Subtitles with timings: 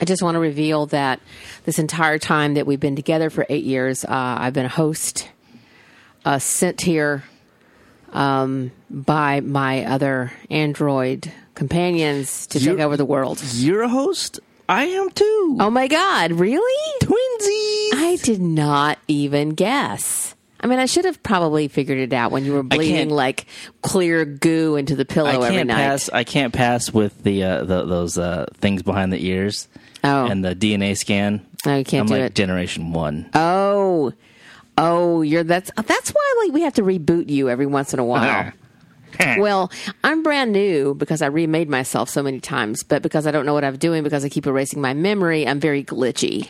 [0.00, 1.20] I just want to reveal that
[1.64, 5.28] this entire time that we've been together for eight years, uh, I've been a host,
[6.24, 7.24] uh, sent here
[8.12, 13.42] um, by my other android companions to take You're- over the world.
[13.54, 14.40] You're a host.
[14.68, 15.58] I am too.
[15.60, 16.92] Oh my God, really?
[17.02, 17.90] Twinsies.
[17.92, 20.34] I did not even guess.
[20.64, 23.44] I mean, I should have probably figured it out when you were bleeding like
[23.82, 25.76] clear goo into the pillow I every can't night.
[25.76, 26.08] pass.
[26.08, 29.68] I can't pass with the, uh, the those uh, things behind the ears
[30.02, 30.24] Oh.
[30.26, 31.46] and the DNA scan.
[31.66, 32.34] No, you can't I'm do like it.
[32.34, 33.28] generation one.
[33.34, 34.12] Oh,
[34.78, 38.04] oh, you're that's that's why like we have to reboot you every once in a
[38.04, 38.52] while.
[39.38, 39.70] well,
[40.02, 43.54] I'm brand new because I remade myself so many times, but because I don't know
[43.54, 46.48] what I'm doing because I keep erasing my memory, I'm very glitchy.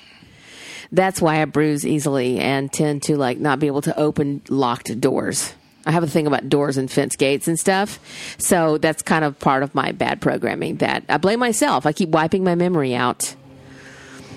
[0.94, 5.00] That's why I bruise easily and tend to like not be able to open locked
[5.00, 5.52] doors.
[5.86, 7.98] I have a thing about doors and fence gates and stuff.
[8.38, 11.84] So that's kind of part of my bad programming that I blame myself.
[11.84, 13.34] I keep wiping my memory out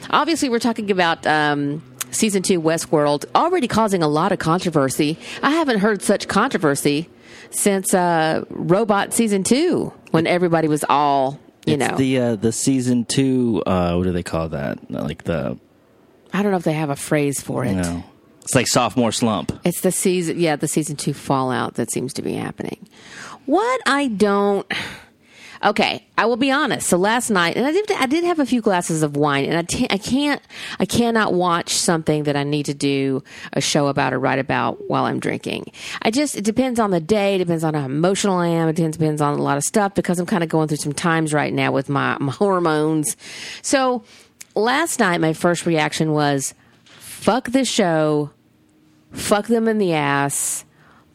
[0.09, 1.81] obviously we're talking about um,
[2.11, 7.09] season two westworld already causing a lot of controversy i haven't heard such controversy
[7.51, 12.51] since uh, robot season two when everybody was all you it's know the uh, the
[12.53, 13.61] season two.
[13.65, 14.89] Uh, what do they call that?
[14.89, 15.59] Like the
[16.37, 18.03] i don't know if they have a phrase for it know,
[18.41, 19.51] it's like sophomore slump.
[19.63, 22.87] it's the season yeah the season two fallout that seems to be happening
[23.45, 24.71] what i don't
[25.63, 26.87] Okay, I will be honest.
[26.87, 29.57] So last night, and I did, I did have a few glasses of wine, and
[29.57, 30.41] I, t- I can't,
[30.79, 34.87] I cannot watch something that I need to do a show about or write about
[34.87, 35.71] while I'm drinking.
[36.01, 38.75] I just, it depends on the day, it depends on how emotional I am, it
[38.75, 41.53] depends on a lot of stuff because I'm kind of going through some times right
[41.53, 43.17] now with my, my hormones.
[43.61, 44.03] So
[44.61, 46.53] last night, my first reaction was,
[46.85, 48.31] fuck this show,
[49.11, 50.65] fuck them in the ass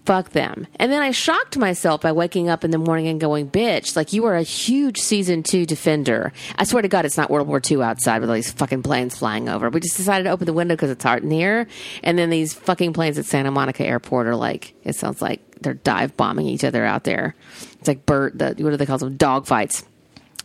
[0.04, 0.66] fuck them.
[0.76, 4.12] And then I shocked myself by waking up in the morning and going, bitch, like
[4.12, 6.32] you are a huge season two defender.
[6.56, 9.18] I swear to God, it's not World War II outside with all these fucking planes
[9.18, 9.70] flying over.
[9.70, 11.66] We just decided to open the window because it's hot in here.
[12.02, 15.74] And then these fucking planes at Santa Monica Airport are like, it sounds like they're
[15.74, 17.36] dive bombing each other out there.
[17.78, 19.16] It's like bird, the, what do they call them?
[19.16, 19.84] Dog fights.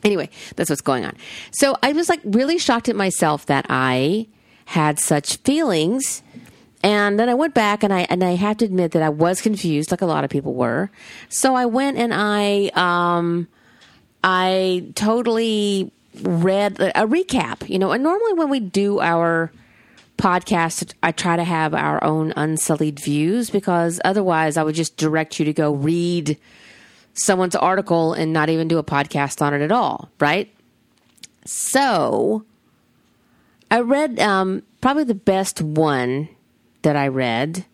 [0.08, 1.16] Anyway, that's what's going on.
[1.52, 4.28] So I was like really shocked at myself that I
[4.66, 6.24] had such feelings
[6.84, 9.42] and then I went back and I and I have to admit that I was
[9.42, 10.90] confused, like a lot of people were.
[11.28, 13.48] So I went and I um,
[14.24, 15.92] I totally
[16.22, 17.68] read a recap.
[17.68, 19.52] You know, and normally when we do our
[20.18, 25.40] podcast, I try to have our own unsullied views because otherwise I would just direct
[25.40, 26.38] you to go read
[27.18, 30.54] someone's article and not even do a podcast on it at all, right?
[31.46, 32.46] So
[33.70, 36.30] I read um, probably the best one
[36.84, 37.66] that I read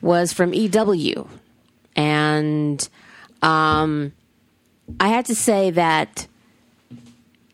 [0.00, 1.28] was from EW.
[1.94, 2.88] And
[3.40, 4.12] um,
[4.98, 6.26] I had to say that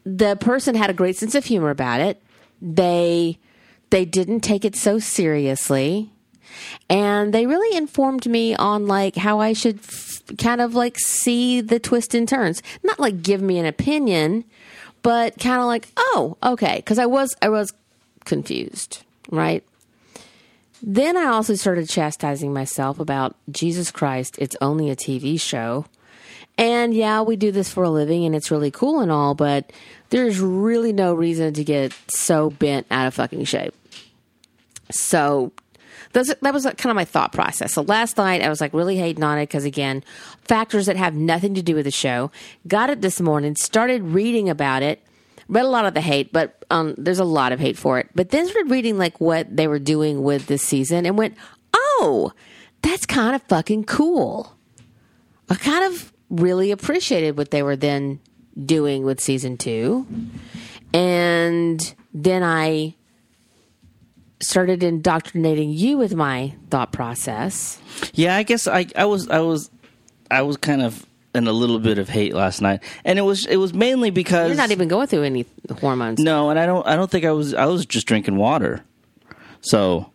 [0.04, 2.22] the person had a great sense of humor about it.
[2.62, 3.38] They
[3.90, 6.10] they didn't take it so seriously.
[6.90, 9.80] And they really informed me on like how I should
[10.36, 12.62] kind of like see the twists and turns.
[12.82, 14.44] Not like give me an opinion,
[15.02, 17.72] but kind of like, oh, okay, cuz I was I was
[18.24, 19.64] confused, right?
[20.82, 25.86] Then I also started chastising myself about Jesus Christ, it's only a TV show.
[26.56, 29.72] And yeah, we do this for a living and it's really cool and all, but
[30.10, 33.74] there's really no reason to get so bent out of fucking shape.
[34.90, 35.52] So
[36.12, 37.72] those, that was kind of my thought process.
[37.72, 40.02] So last night I was like really hating on it because again,
[40.42, 42.30] factors that have nothing to do with the show.
[42.66, 45.02] Got it this morning, started reading about it,
[45.48, 48.08] read a lot of the hate, but um, there's a lot of hate for it.
[48.14, 51.36] But then started reading like what they were doing with this season and went,
[51.74, 52.32] oh,
[52.82, 54.54] that's kind of fucking cool.
[55.50, 58.20] I kind of really appreciated what they were then
[58.62, 60.06] doing with season two.
[60.92, 62.94] And then I
[64.40, 67.78] started indoctrinating you with my thought process.
[68.14, 69.70] Yeah, I guess I, I was I was
[70.30, 71.04] I was kind of
[71.34, 74.48] in a little bit of hate last night, and it was it was mainly because
[74.48, 75.44] You're not even going through any
[75.80, 76.20] hormones.
[76.20, 78.84] no, and I don't I don't think I was I was just drinking water,
[79.60, 80.10] so.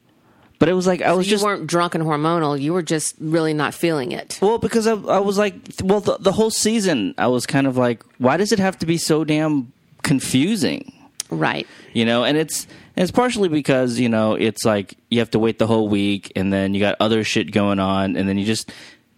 [0.60, 2.58] But it was like I was you just weren't drunk and hormonal.
[2.62, 4.40] You were just really not feeling it.
[4.42, 7.76] well because I, I was like well the, the whole season I was kind of
[7.76, 10.94] like why does it have to be so damn confusing
[11.30, 11.68] Right.
[11.94, 12.66] you know and it's
[12.96, 16.32] and it's partially because you know it's like you have to wait the whole week
[16.36, 18.72] and then you got other shit going on and then you just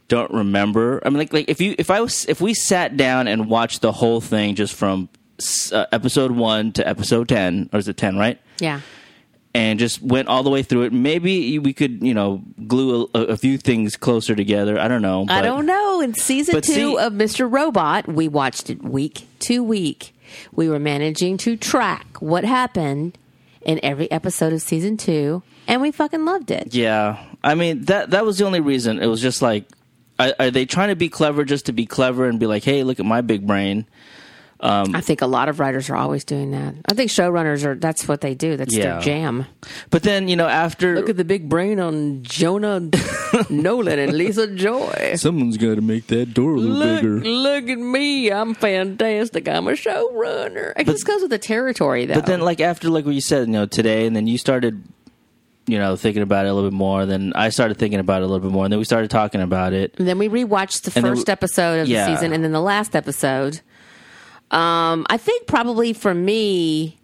[0.08, 3.28] don't remember i mean like like if you if i was if we sat down
[3.28, 5.10] and watched the whole thing just from
[5.74, 8.82] uh, episode 1 to episode 10 or is it 10 right Yeah.
[9.54, 13.20] and just went all the way through it maybe we could you know glue a,
[13.20, 16.02] a few things closer together i don't know I don't know.
[16.02, 17.52] In season two see- of Mr.
[17.52, 20.14] Robot, we watched it week to week.
[20.54, 23.18] we were managing to track what happened
[23.66, 26.74] in every episode of season two, and we fucking loved it.
[26.74, 29.02] Yeah, I mean that that was the only reason.
[29.02, 29.66] It was just like,
[30.20, 32.84] are, are they trying to be clever just to be clever and be like, hey,
[32.84, 33.86] look at my big brain?
[34.66, 36.74] Um, I think a lot of writers are always doing that.
[36.88, 37.76] I think showrunners are.
[37.76, 38.58] That's what they do.
[38.58, 38.94] That's Yeah.
[38.94, 39.46] their jam.
[39.92, 42.82] But then you know after Look at the big brain on Jonah
[43.50, 45.14] Nolan and Lisa Joy.
[45.18, 48.32] someone's got to make that door a little Look, look at me.
[48.32, 49.48] I'm fantastic.
[49.48, 50.74] I'm a showrunner.
[50.78, 52.16] It just goes with the territory, though.
[52.16, 54.82] But then, like after like what you said, you know, today, and then you started,
[55.68, 57.06] you know, thinking about it a little bit more.
[57.06, 59.42] Then I started thinking about it a little bit more, and then we started talking
[59.42, 59.96] about it.
[59.98, 62.08] And then we rewatched the And first we- episode of Yeah.
[62.08, 63.62] the season and then the last episode.
[64.52, 66.98] Um, I think probably for me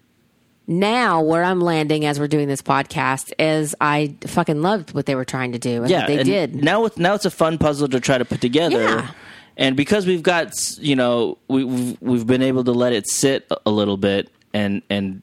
[0.66, 5.14] now where I'm landing as we're doing this podcast is I fucking loved what they
[5.14, 5.84] were trying to do.
[5.84, 6.54] I Yeah, they and did.
[6.54, 8.80] Now, it's now it's a fun puzzle to try to put together.
[8.80, 9.10] Yeah.
[9.56, 13.46] And because we've got, you know, we, we've we've been able to let it sit
[13.50, 15.22] a- a little bit and and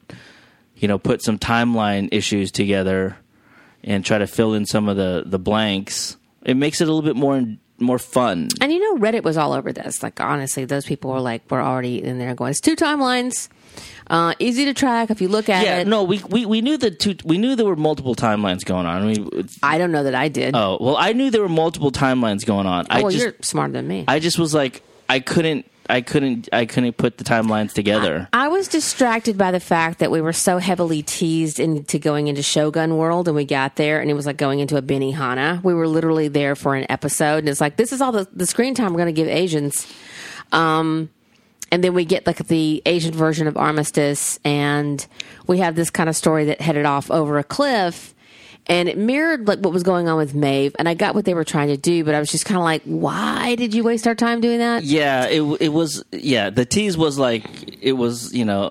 [0.76, 3.16] you know put some timeline issues together
[3.82, 6.16] and try to fill in some of the the blanks.
[6.44, 7.42] It makes it a little bit more
[7.80, 8.48] more fun.
[8.60, 10.02] And you know, Reddit was all over this.
[10.02, 13.48] Like, honestly, those people were like, we're already in there going, it's two timelines.
[14.08, 15.86] Uh, easy to track if you look at Yeah, it.
[15.86, 17.14] no, we, we we knew the two.
[17.24, 19.02] We knew there were multiple timelines going on.
[19.02, 20.56] I mean, I don't know that I did.
[20.56, 22.86] oh well, I knew there were multiple timelines going on.
[22.90, 24.04] I well, just you're smarter than me.
[24.08, 28.28] I just was like, I couldn't, I couldn't, I couldn't put the timelines together.
[28.32, 32.42] I was distracted by the fact that we were so heavily teased into going into
[32.42, 35.62] Shogun World, and we got there, and it was like going into a Benihana.
[35.62, 38.46] We were literally there for an episode, and it's like this is all the, the
[38.46, 39.86] screen time we're going to give Asians.
[40.52, 41.10] Um,
[41.72, 45.06] and then we get like the Asian version of Armistice, and
[45.46, 48.14] we have this kind of story that headed off over a cliff.
[48.66, 51.34] And it mirrored like what was going on with Maeve, and I got what they
[51.34, 54.06] were trying to do, but I was just kind of like, "Why did you waste
[54.06, 56.50] our time doing that?" yeah, it it was yeah.
[56.50, 57.44] The tease was like
[57.82, 58.70] it was you know,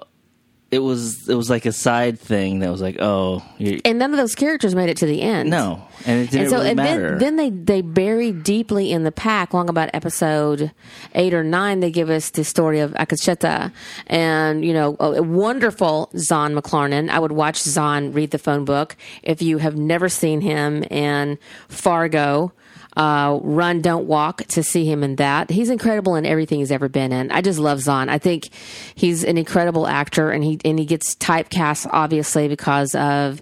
[0.71, 4.17] it was it was like a side thing that was like oh And none of
[4.17, 5.49] those characters made it to the end.
[5.49, 7.09] no, and it didn't and so really and matter.
[7.17, 10.71] then, then they they buried deeply in the pack long about episode
[11.15, 13.71] eight or nine they give us the story of Akecheta
[14.07, 18.95] and you know a wonderful zahn mcclarnon i would watch zahn read the phone book
[19.23, 21.37] if you have never seen him in
[21.67, 22.51] fargo
[22.97, 25.49] uh, run don't walk to see him in that.
[25.49, 27.31] He's incredible in everything he's ever been in.
[27.31, 28.09] I just love zahn.
[28.09, 28.49] I think
[28.95, 33.41] he's an incredible actor and he and he gets typecast obviously because of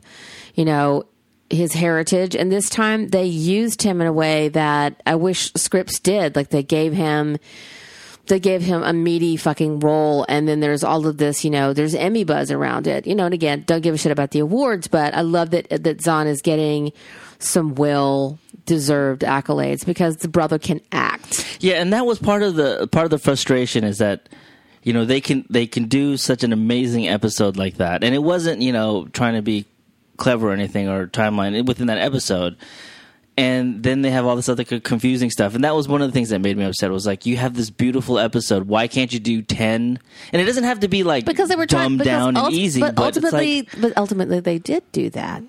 [0.55, 1.05] you know
[1.49, 2.35] his heritage.
[2.35, 6.35] And this time they used him in a way that I wish scripts did.
[6.35, 7.37] Like they gave him
[8.25, 11.71] they gave him a meaty fucking role and then there's all of this you know
[11.71, 13.07] there's Emmy buzz around it.
[13.07, 15.69] You know and again don't give a shit about the awards but I love that
[15.69, 16.91] that Zahn is getting
[17.39, 22.55] some well deserved accolades because the brother can act yeah, and that was part of
[22.55, 24.29] the part of the frustration is that
[24.83, 28.23] you know they can they can do such an amazing episode like that, and it
[28.23, 29.65] wasn't you know trying to be
[30.17, 32.57] clever or anything or timeline within that episode.
[33.39, 36.11] And then they have all this other confusing stuff, and that was one of the
[36.11, 36.89] things that made me upset.
[36.89, 38.67] Was like, you have this beautiful episode.
[38.67, 39.99] Why can't you do ten?
[40.33, 42.79] And it doesn't have to be like because they were trying dumbed down and easy.
[42.79, 45.43] but, But, ultimately like, but ultimately they did do that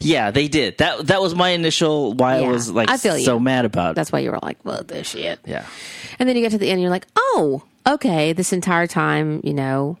[0.00, 0.78] yeah, they did.
[0.78, 3.24] That that was my initial why Yeah, I was like I feel you.
[3.24, 3.94] so mad about.
[3.94, 5.64] that's why you were like well this shit yeah.
[6.18, 8.32] And then you get to the end, and you're like, oh, okay.
[8.32, 9.98] This entire time, you know,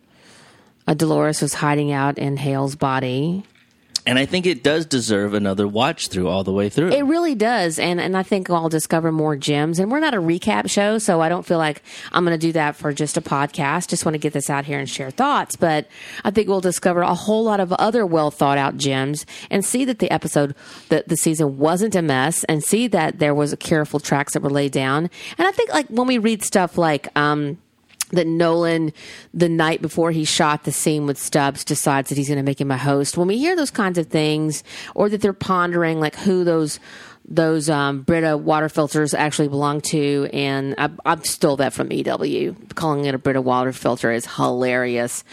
[0.96, 3.44] Dolores was hiding out in Hale's body.
[4.08, 6.92] And I think it does deserve another watch through all the way through.
[6.92, 9.78] It really does, and and I think I'll discover more gems.
[9.78, 12.52] And we're not a recap show, so I don't feel like I'm going to do
[12.52, 13.88] that for just a podcast.
[13.88, 15.56] Just want to get this out here and share thoughts.
[15.56, 15.88] But
[16.24, 19.84] I think we'll discover a whole lot of other well thought out gems, and see
[19.84, 20.54] that the episode,
[20.88, 24.48] that the season wasn't a mess, and see that there was careful tracks that were
[24.48, 25.10] laid down.
[25.36, 27.08] And I think like when we read stuff like.
[27.14, 27.58] um
[28.12, 28.92] that Nolan,
[29.34, 32.60] the night before he shot the scene with Stubbs, decides that he's going to make
[32.60, 33.16] him a host.
[33.16, 36.80] When we hear those kinds of things, or that they're pondering like who those
[37.30, 42.56] those um, Brita water filters actually belong to, and I, I stole that from EW.
[42.74, 45.24] Calling it a Brita water filter is hilarious.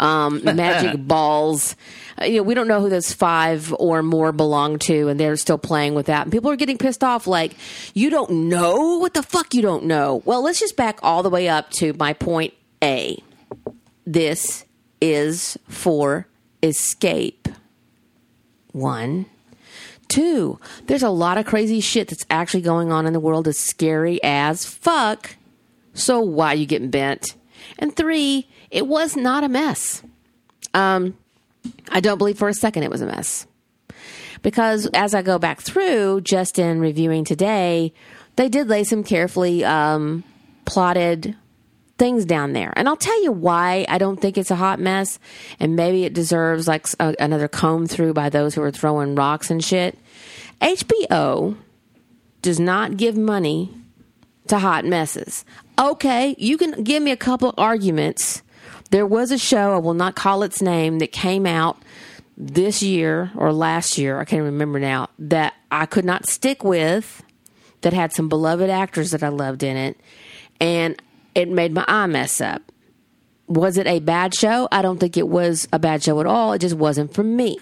[0.00, 1.76] Um, magic balls.
[2.20, 5.36] Uh, You know, we don't know who those five or more belong to, and they're
[5.36, 6.22] still playing with that.
[6.22, 7.56] And people are getting pissed off, like,
[7.94, 8.98] you don't know?
[8.98, 10.22] What the fuck you don't know?
[10.24, 13.22] Well, let's just back all the way up to my point A.
[14.06, 14.64] This
[15.00, 16.26] is for
[16.62, 17.48] escape.
[18.72, 19.26] One.
[20.08, 23.58] Two, there's a lot of crazy shit that's actually going on in the world that's
[23.58, 25.36] scary as fuck.
[25.94, 27.34] So why are you getting bent?
[27.78, 30.02] And three, it was not a mess.
[30.74, 31.16] Um,
[31.88, 33.46] I don't believe for a second it was a mess.
[34.42, 37.92] Because as I go back through, just in reviewing today,
[38.36, 40.24] they did lay some carefully um,
[40.64, 41.36] plotted
[41.98, 42.72] things down there.
[42.76, 45.18] And I'll tell you why I don't think it's a hot mess
[45.60, 49.50] and maybe it deserves like a, another comb through by those who are throwing rocks
[49.50, 49.96] and shit.
[50.60, 51.56] HBO
[52.42, 53.70] does not give money
[54.48, 55.44] to hot messes.
[55.78, 58.42] Okay, you can give me a couple arguments.
[58.90, 61.82] There was a show, I will not call its name, that came out
[62.36, 67.22] this year or last year, I can't remember now, that I could not stick with,
[67.80, 70.00] that had some beloved actors that I loved in it,
[70.60, 71.00] and
[71.34, 72.62] it made my eye mess up.
[73.46, 74.68] Was it a bad show?
[74.72, 76.52] I don't think it was a bad show at all.
[76.52, 77.58] It just wasn't for me.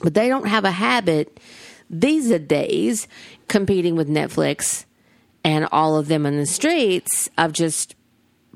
[0.00, 1.40] But they don't have a habit
[1.88, 3.08] these days
[3.48, 4.84] competing with Netflix
[5.42, 7.94] and all of them in the streets of just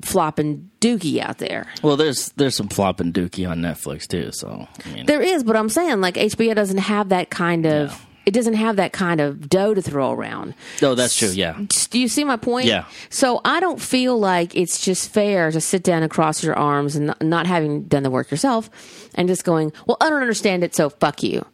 [0.03, 1.67] flopping dookie out there.
[1.81, 4.31] Well, there's there's some flopping dookie on Netflix too.
[4.31, 7.89] So I mean, There is, but I'm saying like HBO doesn't have that kind of
[7.91, 7.97] Yeah.
[8.25, 10.53] it doesn't have that kind of dough to throw around.
[10.81, 11.29] no, that's true.
[11.29, 11.57] Yeah,
[11.89, 12.65] Do you see my point?
[12.67, 12.85] Yeah.
[13.09, 16.95] So I don't feel like it's just fair to sit down and cross your arms
[16.95, 18.69] and not- not having done the work yourself
[19.15, 21.45] and just going, well, I don't understand it, so fuck you.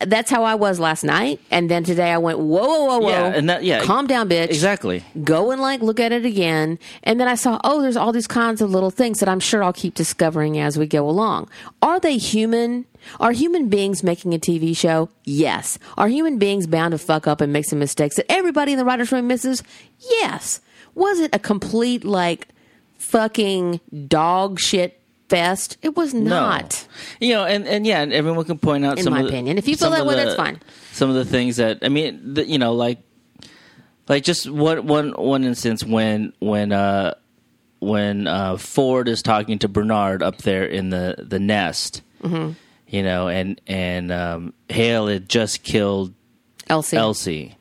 [0.00, 3.08] That's how I was last night, and then today I went, whoa, whoa, whoa, whoa,
[3.08, 3.80] Yeah, and that- yeah.
[3.82, 4.48] calm down, bitch.
[4.50, 5.02] exactly.
[5.24, 8.26] Go and like look at it again, and then I saw, oh, there's all these
[8.26, 11.48] kinds of little things that I'm sure I'll keep discovering as we go along.
[11.80, 12.84] Are they human?
[13.20, 15.08] Are human beings making a TV show?
[15.24, 15.78] Yes.
[15.96, 18.84] Are human beings bound to fuck up and make some mistakes that everybody in the
[18.84, 19.62] writers' room misses?
[19.98, 20.60] Yes.
[20.94, 22.48] Was it a complete like
[22.98, 24.95] fucking dog shit
[25.28, 25.76] fest?
[25.82, 26.86] It was not.
[27.20, 27.26] No.
[27.26, 29.58] You know, and, and yeah, and everyone can point out In some my the, opinion.
[29.58, 30.60] If you feel that way, the- that's fine.
[30.92, 32.98] Some of the things that I mean, the, you know, like
[34.08, 37.14] like just one one one instance when when uh
[37.80, 42.02] when uh Ford is talking to Bernard up there in the the nest.
[42.22, 42.52] Mm-hmm.
[42.88, 46.14] You know, and and um Hale had just killed
[46.68, 46.96] Elsie.
[46.96, 47.56] Elsie.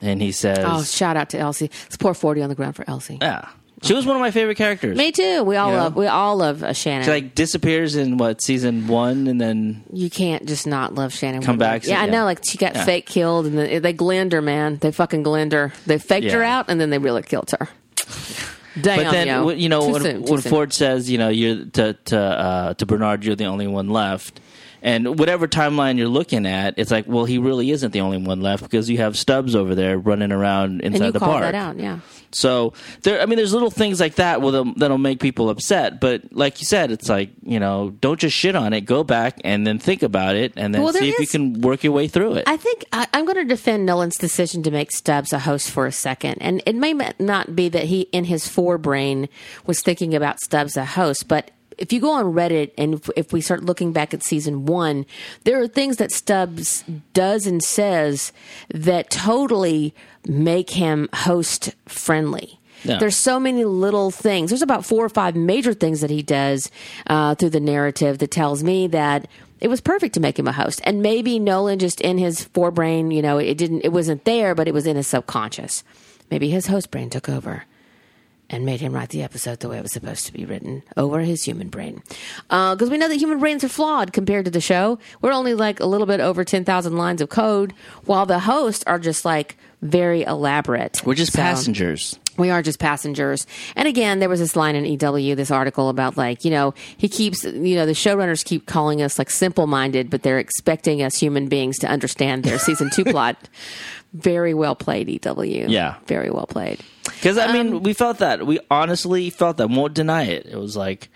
[0.00, 1.70] And he says Oh, shout out to Elsie.
[1.84, 3.18] Let's pour 40 on the ground for Elsie.
[3.22, 3.48] Yeah.
[3.82, 4.96] She was one of my favorite characters.
[4.96, 5.42] Me too.
[5.42, 7.04] We all love we all love uh, Shannon.
[7.04, 11.42] She like disappears in what season one, and then you can't just not love Shannon.
[11.42, 12.10] Come back, Yeah, I yeah.
[12.12, 12.24] know.
[12.24, 12.84] Like she got Yeah.
[12.84, 14.40] fake killed, and then they glenned her.
[14.42, 15.72] Man, they fucking glenned her.
[15.86, 16.58] They faked her Yeah.
[16.58, 17.68] out, and then they really killed her.
[18.80, 19.34] Damn, But then, yo.
[19.40, 20.50] w- you know, Too when, soon, too when soon.
[20.50, 24.40] Ford says, you know, you're to to uh, to Bernard, you're the only one left,
[24.82, 28.40] and whatever timeline you're looking at, it's like, well, he really isn't the only one
[28.40, 31.42] left because you have Stubbs over there running around inside the park.
[31.42, 32.00] that out, yeah.
[32.32, 32.72] So
[33.02, 36.00] there, I mean, there's little things like that will that'll make people upset.
[36.00, 38.82] But like you said, it's like you know, don't just shit on it.
[38.82, 41.84] Go back and then think about it, and then Well, see if you can work
[41.84, 42.44] your way through it.
[42.46, 45.86] I think I, I'm going to defend Nolan's decision to make Stubbs a host for
[45.86, 46.38] a second.
[46.40, 49.28] And it may not be that he, in his forebrain,
[49.66, 51.50] was thinking about Stubbs a host, but
[51.82, 55.04] if you go on Reddit and if, if we start looking back at season one,
[55.42, 58.32] there are things that Stubbs does and says
[58.72, 59.92] that totally
[60.24, 62.60] make him host friendly.
[62.84, 62.98] Yeah.
[62.98, 64.50] There's so many little things.
[64.50, 66.70] There's about four or five major things that he does
[67.08, 69.26] uh, through the narrative that tells me that
[69.60, 70.80] it was perfect to make him a host.
[70.84, 74.68] And maybe Nolan just in his forebrain, you know, it didn't, it wasn't there, but
[74.68, 75.82] it was in his subconscious.
[76.30, 77.64] Maybe his host brain took over
[78.52, 81.20] and made him write the episode the way it was supposed to be written over
[81.20, 82.02] his human brain.
[82.50, 84.98] Uh, because we know that human brains are flawed compared to the show.
[85.22, 87.72] We're only like a little bit over 10,000 lines of code,
[88.04, 91.02] while the hosts are just like very elaborate.
[91.04, 92.18] We're just So- passengers.
[92.38, 93.46] we are just passengers.
[93.74, 97.08] And again, there was this line in EW, this article about like, you know, he
[97.08, 101.16] keeps, you know, the showrunners keep calling us like simple minded, but they're expecting us
[101.18, 103.36] human beings to understand their season two plot.
[104.12, 105.66] Very well played, EW.
[105.68, 105.94] Yeah.
[106.06, 106.80] Very well played.
[107.04, 108.46] Because I Um, mean, we felt that.
[108.46, 109.70] We honestly felt that.
[109.70, 110.46] Won't deny it.
[110.50, 111.08] It was like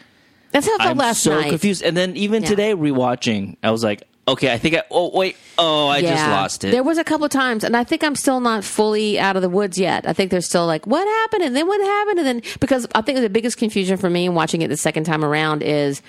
[0.53, 1.51] That's how I felt I'm last so night.
[1.51, 1.83] confused.
[1.83, 2.49] And then even Yeah.
[2.49, 4.83] today, rewatching, I was like, okay, I think I.
[4.91, 6.71] Oh wait, oh, I just lost it.
[6.71, 9.43] There was a couple of times, and I think I'm still not fully out of
[9.43, 10.09] the woods yet.
[10.09, 13.03] I think there's still like, what happened, and then what happened, and then because I
[13.03, 16.01] think the biggest confusion for me in watching it the second time around is,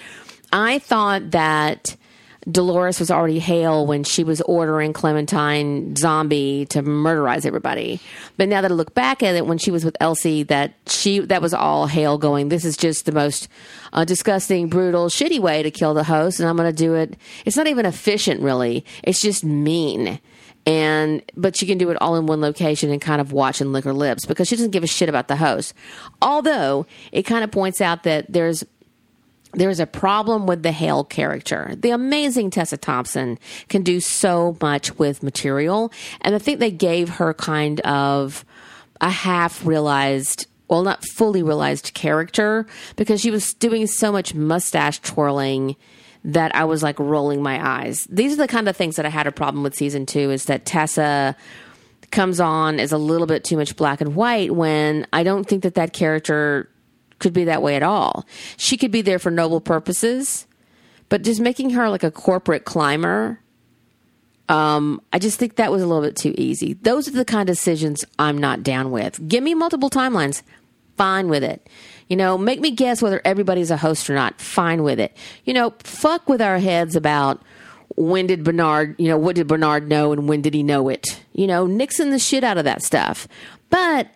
[0.53, 1.95] I thought that
[2.49, 7.99] Dolores was already Hale when she was ordering Clementine Zombie to murderize everybody.
[8.37, 11.19] But now that I look back at it, when she was with Elsie, that she
[11.19, 12.47] that was all Hale going.
[12.49, 13.49] This is just the most
[13.91, 17.17] uh, disgusting, brutal, shitty way to kill the host, and I'm going to do it.
[17.45, 18.85] It's not even efficient, really.
[19.03, 20.19] It's just mean.
[20.65, 23.71] And but she can do it all in one location and kind of watch and
[23.71, 25.73] lick her lips because she doesn't give a shit about the host.
[26.21, 28.65] Although it kind of points out that there's
[29.57, 31.73] there's a problem with the Hale character.
[31.75, 37.09] The amazing Tessa Thompson can do so much with material, and I think they gave
[37.09, 38.45] her kind of
[39.01, 44.99] a half realized, well, not fully realized character because she was doing so much mustache
[45.01, 45.75] twirling
[46.23, 48.07] that I was like rolling my eyes.
[48.09, 50.45] These are the kind of things that I had a problem with season two is
[50.45, 51.35] that Tessa
[52.11, 55.63] comes on as a little bit too much black and white when I don't think
[55.63, 56.69] that that character
[57.19, 58.25] could be that way at all.
[58.57, 60.47] She could be there for noble purposes,
[61.09, 63.39] but just making her like a corporate climber.
[64.49, 66.73] Um, I just think that was a little bit too easy.
[66.73, 69.27] Those are the kind of decisions I'm not down with.
[69.27, 70.41] Give me multiple timelines,
[70.95, 71.69] fine with it.
[72.07, 75.15] You know, make me guess whether everybody's a host or not, fine with it.
[75.43, 77.41] You know, fuck with our heads about
[77.95, 81.21] when did Bernard, you know, what did Bernard know and when did he know it?
[81.33, 83.27] You know, nixing the shit out of that stuff.
[83.69, 84.07] But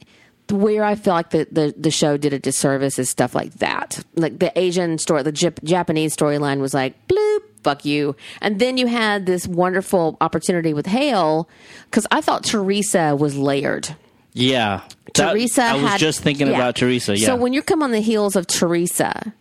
[0.52, 4.04] where I feel like the, the, the show did a disservice is stuff like that.
[4.16, 8.16] Like the Asian story, the Jap- Japanese storyline was like, bloop, fuck you.
[8.42, 11.48] And then you had this wonderful opportunity with Hale,
[11.86, 13.96] because I thought Teresa was layered.
[14.34, 14.82] Yeah.
[15.16, 16.56] That- Teresa I was had- just thinking yeah.
[16.56, 17.18] about Teresa.
[17.18, 17.28] Yeah.
[17.28, 19.34] So when you come on the heels of Teresa,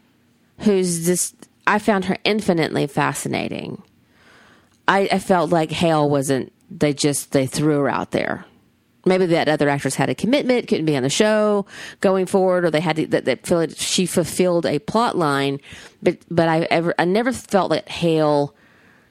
[0.58, 1.34] who's just,
[1.66, 3.82] I found her infinitely fascinating.
[4.88, 8.44] I, I felt like Hale wasn't, they just, they threw her out there.
[9.04, 11.66] Maybe that other actress had a commitment, couldn't be on the show
[12.00, 15.58] going forward, or they had to, that, that feel like she fulfilled a plot line.
[16.02, 18.54] But, but I ever, I never felt that Hale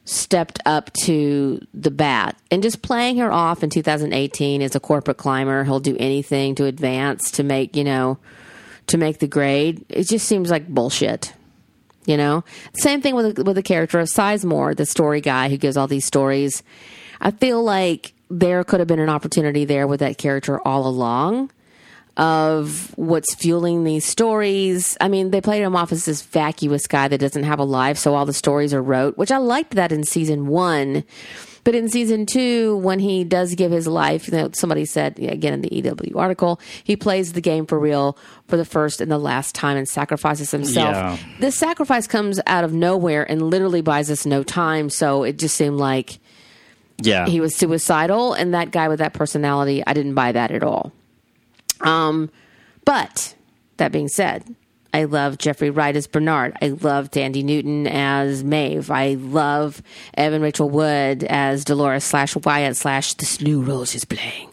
[0.05, 5.17] stepped up to the bat and just playing her off in 2018 as a corporate
[5.17, 5.63] climber.
[5.63, 8.17] He'll do anything to advance to make, you know,
[8.87, 9.85] to make the grade.
[9.89, 11.33] It just seems like bullshit.
[12.05, 12.43] You know,
[12.73, 16.05] same thing with with the character of Sizemore, the story guy who gives all these
[16.05, 16.63] stories.
[17.21, 21.51] I feel like there could have been an opportunity there with that character all along
[22.17, 24.97] of what's fueling these stories.
[24.99, 27.97] I mean, they played him off as this vacuous guy that doesn't have a life,
[27.97, 31.05] so all the stories are rote, which I liked that in season one.
[31.63, 35.53] But in season two, when he does give his life, you know, somebody said again
[35.53, 38.17] in the EW article, he plays the game for real
[38.47, 40.95] for the first and the last time and sacrifices himself.
[40.95, 41.17] Yeah.
[41.39, 44.89] This sacrifice comes out of nowhere and literally buys us no time.
[44.89, 46.19] So it just seemed like
[47.01, 47.25] yeah.
[47.27, 50.91] he was suicidal, and that guy with that personality, I didn't buy that at all.
[51.81, 52.29] Um,
[52.85, 53.35] but
[53.77, 54.55] that being said,
[54.93, 56.53] I love Jeffrey Wright as Bernard.
[56.61, 58.89] I love Thandie Newton as Maeve.
[58.89, 59.81] I love
[60.15, 64.49] Evan Rachel Wood as Dolores slash Wyatt slash this new role she's playing.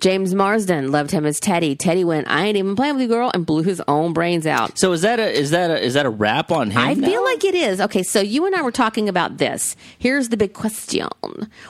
[0.00, 1.74] James Marsden loved him as Teddy.
[1.74, 4.78] Teddy went, I ain't even playing with you, girl, and blew his own brains out.
[4.78, 6.78] so is that a is that a is that a wrap on him?
[6.78, 7.08] I now?
[7.08, 7.80] feel like it is.
[7.80, 9.74] Okay, so you and I were talking about this.
[9.98, 11.08] Here's the big question.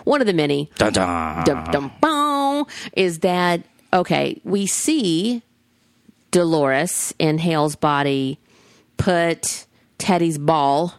[0.04, 1.92] One of the many Dun, dun.
[2.00, 3.62] bum, is that
[3.94, 4.40] okay?
[4.44, 5.42] We see
[6.30, 8.38] Dolores in Hale's body
[8.96, 9.66] put
[9.98, 10.94] Teddy's ball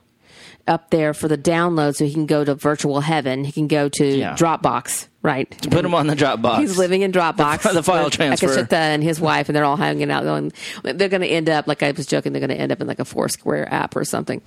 [0.67, 3.43] up there for the download, so he can go to virtual heaven.
[3.43, 4.35] He can go to Yeah.
[4.35, 5.49] Dropbox, right?
[5.61, 6.59] To put him on the Dropbox.
[6.59, 7.73] He's living in Dropbox.
[7.73, 8.47] The file with transfer.
[8.47, 10.23] Akecheta and his wife, and they're all hanging out.
[10.23, 10.51] Going,
[10.83, 12.33] they're going to end up like I was joking.
[12.33, 14.43] They're going to end up in like a Foursquare app or something.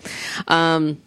[0.46, 1.02] Um,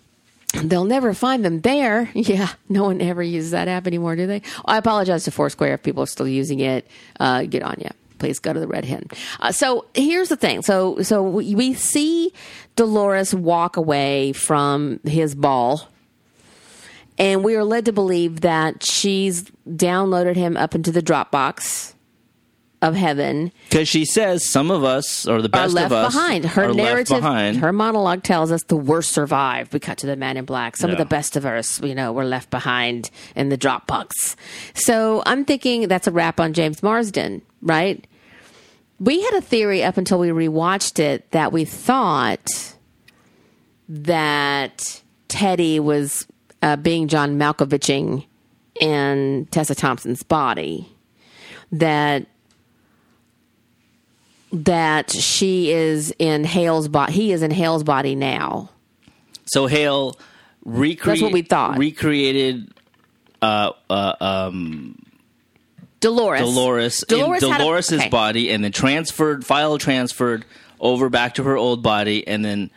[0.64, 2.10] they'll never find them there.
[2.16, 4.42] Yeah, no one ever uses that app anymore, do they?
[4.66, 6.86] I apologize to Foursquare if people are still using it.
[7.20, 7.90] Uh, get on you.
[8.20, 9.08] Please go to the Red Hen.
[9.40, 10.62] Uh, so here's the thing.
[10.62, 12.32] So so we, we see
[12.76, 15.88] Dolores walk away from his ball
[17.18, 21.94] and we are led to believe that she's downloaded him up into the Dropbox
[22.82, 26.14] of heaven Because she says some of us, or the are best left of us,
[26.14, 26.46] behind.
[26.46, 27.58] Her are narrative, left behind.
[27.58, 29.74] her monologue tells us the worst survived.
[29.74, 30.76] We cut to the man in black.
[30.76, 34.36] Some of the best of us, you know, were left behind in the Dropbox.
[34.76, 38.06] So I'm thinking that's a wrap on James Marsden, right?
[39.00, 42.76] We had a theory up until we rewatched it that we thought
[43.90, 46.26] that Teddy was
[46.62, 48.26] uh, being John Malkoviching
[48.80, 50.90] in Tessa Thompson's body.
[51.72, 52.28] That
[54.54, 57.12] that she is in Hale's body.
[57.12, 58.70] He is in Hale's body now.
[59.46, 60.18] So Hale
[60.64, 61.22] recreated.
[61.22, 61.78] That's what we thought.
[61.78, 62.72] Recreated.
[63.42, 64.98] Uh, uh, um,
[66.06, 66.42] Dolores.
[66.42, 68.10] Dolores, Dolores in Dolores's okay.
[68.10, 70.46] body, and then transferred, file transferred
[70.80, 72.70] over back to her old body, and then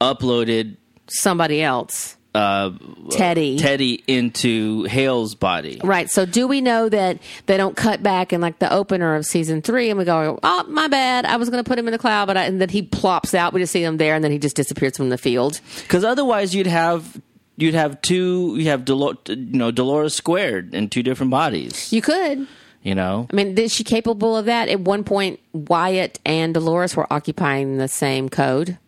[0.00, 0.76] uploaded
[1.08, 2.16] Somebody else.
[2.34, 2.70] uh,
[3.10, 3.58] Teddy.
[3.58, 5.80] Teddy into Hale's body.
[5.82, 6.08] Right.
[6.08, 9.62] So do we know that they don't cut back in like the opener of season
[9.62, 11.26] three and we go, oh, my bad.
[11.26, 13.34] I was going to put him in the cloud, but I, and then he plops
[13.34, 13.52] out.
[13.52, 15.60] We just see him there and then he just disappears from the field.
[15.82, 17.20] Because otherwise, you'd have
[17.56, 18.54] you'd have two.
[18.56, 21.92] You have you know Dolores squared in two different bodies.
[21.92, 22.46] You could.
[22.82, 24.70] You know, I mean, is she capable of that?
[24.70, 28.78] At one point, Wyatt and Dolores were occupying the same code.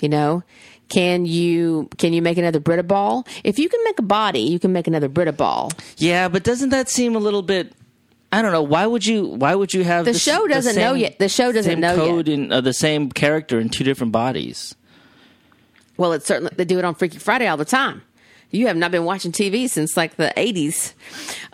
[0.00, 0.42] You know,
[0.88, 3.26] can you can you make another Brita ball?
[3.44, 5.72] If you can make a body, you can make another Brita ball.
[5.98, 7.72] yeah, but doesn't that seem a little bit?
[8.32, 8.62] I don't know.
[8.62, 9.26] Why would you?
[9.26, 11.18] Why would you have The s- show doesn't know same- yet.
[11.18, 12.28] The show doesn't same know yet.
[12.28, 14.74] in uh, the same character in two different bodies?
[15.96, 18.02] Well, it's certainly they do it on Freaky Friday all the time.
[18.54, 20.94] You have not been watching TV since like the eighties.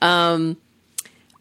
[0.00, 0.56] Um,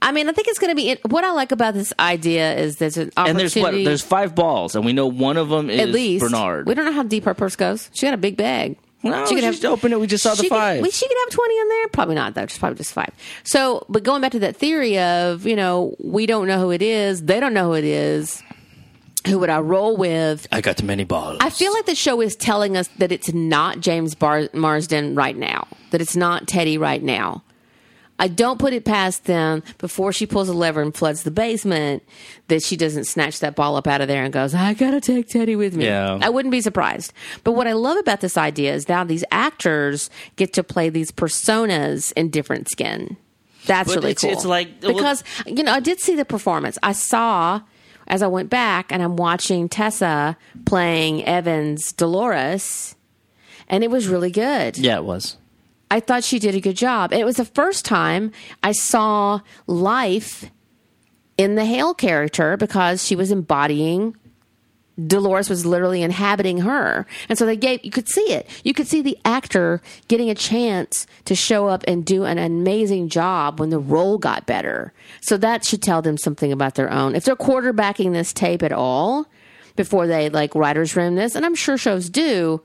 [0.02, 0.96] I mean, I think it's going to be.
[1.10, 3.30] What I like about this idea is there's an opportunity.
[3.30, 3.72] And there's what?
[3.84, 6.68] There's five balls, and we know one of them is at least Bernard.
[6.68, 7.90] We don't know how deep her purse goes.
[7.94, 8.78] She got a big bag.
[9.04, 10.00] no, she could just opened it.
[10.00, 10.78] We just saw the five.
[10.78, 11.88] Could, we- she could have 20 in there.
[11.90, 12.44] Probably not, though.
[12.44, 13.12] It's probably just five.
[13.44, 16.82] So, but going back to that theory of, you know, we don't know who it
[16.82, 17.24] is.
[17.24, 18.42] They don't know who it is.
[19.28, 20.48] Who would I roll with?
[20.52, 21.38] I got too many balls.
[21.42, 25.36] I feel like the show is telling us that it's not James Bar- Marsden right
[25.36, 27.44] now, that it's not Teddy right now.
[28.22, 32.04] I don't put it past them before she pulls a lever and floods the basement
[32.50, 35.30] that she doesn't snatch that ball up out of there and goes, I gotta take
[35.30, 35.86] Teddy with me.
[35.86, 36.18] Yeah.
[36.22, 37.14] I wouldn't be surprised.
[37.46, 41.12] But what I love about this idea is now these actors get to play these
[41.12, 43.16] personas in different skin.
[43.68, 44.32] That's But really it's- cool.
[44.34, 46.78] it's like- well- because you know I did see the performance.
[46.84, 47.62] I saw
[48.10, 52.96] as I went back and I'm watching Tessa playing Evans Dolores,
[53.68, 54.78] and it was really good.
[54.78, 55.38] yeah, it was.
[55.92, 57.12] I thought she did a good job.
[57.12, 60.52] And it was the first time I saw life
[61.38, 64.16] in the Hale character because she was embodying
[65.08, 67.06] Dolores was literally inhabiting her.
[67.28, 68.50] And so they gave you could see it.
[68.64, 73.10] You could see the actor getting a chance to show up and do an amazing
[73.10, 74.94] job when the role got better.
[75.22, 77.16] So that should tell them something about their own.
[77.16, 79.28] If they're quarterbacking this tape at all
[79.76, 82.62] before they like writers room this, and I'm sure shows do,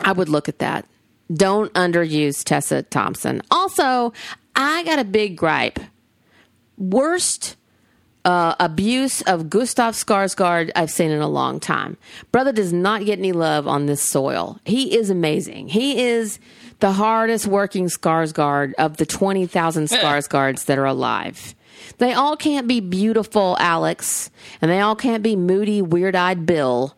[0.00, 0.86] I would look at that.
[1.32, 3.42] Don't underuse Tessa Thompson.
[3.50, 4.12] Also,
[4.56, 5.78] I got a big gripe.
[6.76, 7.56] Worst
[8.24, 11.96] uh, abuse of Gustaf Skarsgård I've seen in a long time.
[12.32, 14.58] Brother does not get any love on this soil.
[14.64, 15.68] He is amazing.
[15.68, 16.38] He is
[16.80, 21.54] the hardest working Skarsgård of the 20,000 Skarsgårds that are alive.
[21.98, 24.30] They all can't be beautiful Alex,
[24.60, 26.96] and they all can't be moody, weird eyed Bill,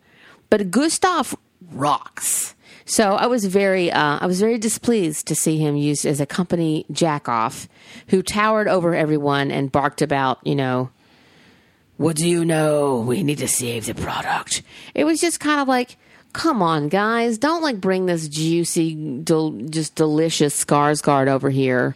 [0.49, 1.35] but Gustaf
[1.71, 2.55] rocks.
[2.85, 6.25] So I was very, uh, I was very displeased to see him used as a
[6.25, 7.67] company jackoff
[8.09, 10.89] who towered over everyone and barked about, you know,
[11.97, 12.99] what do you know?
[13.01, 14.63] We need to save the product.
[14.93, 15.97] It was just kind of like,
[16.33, 21.95] come on, guys, don't like bring this juicy, del- just delicious Skarsgård over here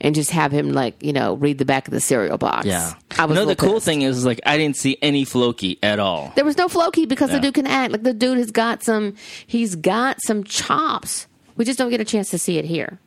[0.00, 2.66] and just have him like, you know, read the back of the cereal box.
[2.66, 2.92] Yeah.
[3.18, 3.86] I was no, a the cool pissed.
[3.86, 6.32] thing is, is like I didn't see any Floki at all.
[6.36, 7.92] There was no Floki because the dude can act.
[7.92, 11.26] Like the dude has got some, he's got some chops.
[11.56, 12.98] We just don't get a chance to see it here.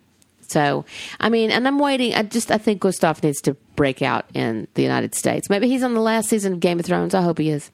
[0.42, 0.84] So,
[1.18, 2.14] I mean, and I'm waiting.
[2.14, 5.50] I just, I think Gustaf needs to break out in the United States.
[5.50, 7.15] Maybe he's on the last season of Game of Thrones.
[7.15, 7.72] I hope he is.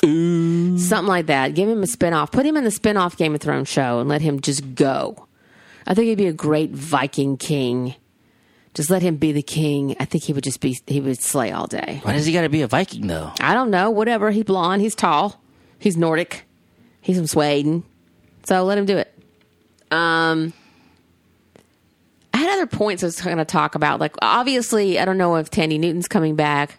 [0.00, 1.54] Something like that.
[1.54, 2.32] Give him a spinoff.
[2.32, 5.28] Put him in the spinoff Game of Thrones show and let him just go.
[5.86, 7.94] I think he'd be a great Viking king.
[8.72, 9.94] Just let him be the king.
[10.00, 12.00] I think he would just be, he would slay all day.
[12.04, 13.30] Why does he got to be a Viking though?
[13.38, 13.90] I don't know.
[13.90, 14.30] Whatever.
[14.30, 14.80] He's blonde.
[14.80, 15.42] He's tall.
[15.78, 16.46] He's Nordic.
[17.02, 17.84] He's from Sweden.
[18.44, 19.14] So let him do it.
[19.90, 20.54] Um,
[22.34, 24.00] I had other points I was going to talk about.
[24.00, 26.78] Like, obviously, I don't know if Thandie Newton's coming back.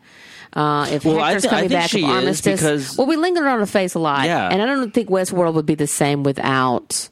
[0.53, 2.61] Uh, if Well, I Hector's I coming think back, she if is Armistice.
[2.61, 4.25] because- well, we lingered on her face a lot.
[4.25, 4.47] Yeah.
[4.49, 7.09] And I don't think Westworld would be the same without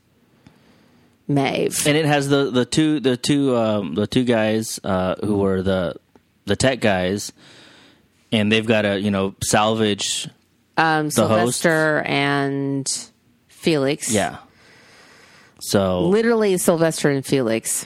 [1.27, 1.85] Maeve.
[1.87, 5.61] And it has the the two the two um, the two guys uh, who were
[5.61, 5.95] the
[6.45, 7.31] the tech guys,
[8.31, 10.27] and they've got to you know salvage.
[10.77, 11.11] Um.
[11.11, 12.87] Sylvester and
[13.47, 14.11] Felix.
[14.11, 14.37] Yeah.
[15.61, 17.85] So Literally Sylvester and Felix.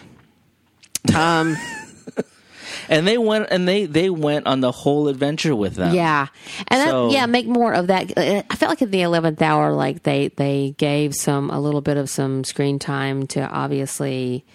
[1.16, 1.56] Um,
[2.90, 5.94] and they went and they they went on the whole adventure with them.
[5.94, 6.28] Yeah,
[6.68, 8.18] and So- that, yeah, make more of that.
[8.18, 11.82] Uh, I felt like in the eleventh hour, like they they gave some a little
[11.82, 14.46] bit of some screen time to obviously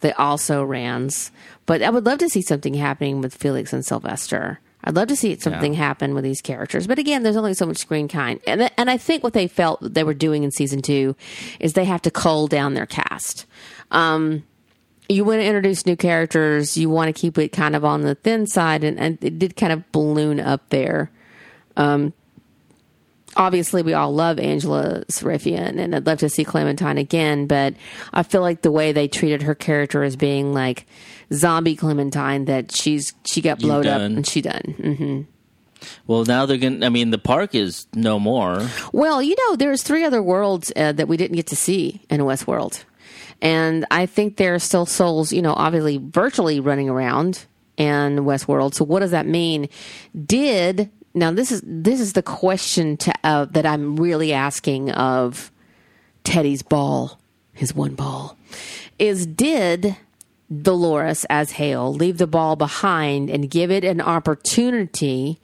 [0.00, 1.30] the also rans,
[1.66, 4.60] but I would love to see something happening with Felix and Sylvester.
[4.84, 5.80] I'd love to see something Yeah.
[5.80, 8.88] happen with these characters, but again, there's only so much screen time, and th- and
[8.88, 11.16] I think what they felt they were doing in season two
[11.58, 13.44] is they have to cull down their cast.
[13.90, 14.44] Um,
[15.08, 18.14] you want to introduce new characters, you want to keep it kind of on the
[18.14, 21.10] thin side, and, and it did kind of balloon up there.
[21.76, 22.12] Um,
[23.36, 27.74] obviously, we all love Angela Sarafyan, and I'd love to see Clementine again, but
[28.12, 30.86] I feel like the way they treated her character as being like
[31.32, 34.74] zombie Clementine, that she's she got blowed up and she done.
[34.78, 35.22] hmm
[36.06, 36.80] Well, now they're going.
[36.80, 38.68] to I mean, the park is no more.
[38.92, 42.20] Well, you know, there's three other worlds uh, that we didn't get to see in
[42.20, 42.84] Westworld.
[43.40, 47.46] And I think there are still souls, you know, obviously virtually running around
[47.76, 48.74] in Westworld.
[48.74, 49.68] So what does that mean?
[50.26, 55.50] Did now this is this is the question to, uh, that I'm really asking of
[56.24, 57.18] Teddy's ball,
[57.52, 58.36] his one ball,
[58.98, 59.96] is did
[60.50, 65.38] Dolores as Hale leave the ball behind and give it an opportunity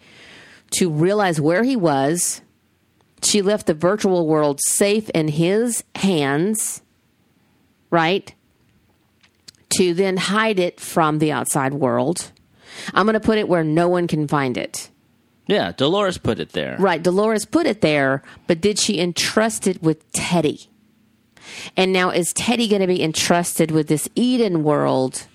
[0.72, 2.40] to realize where he was?
[3.22, 6.82] She left the virtual world safe in his hands,
[7.94, 8.34] right?
[9.78, 12.32] To then hide it from the outside world.
[12.92, 14.90] I'm going to put it where no one can find it.
[15.46, 16.76] Yeah, Dolores put it there.
[16.78, 20.68] Right, Dolores put it there, but did she entrust it with Teddy?
[21.76, 25.26] And now is Teddy going to be entrusted with this Eden world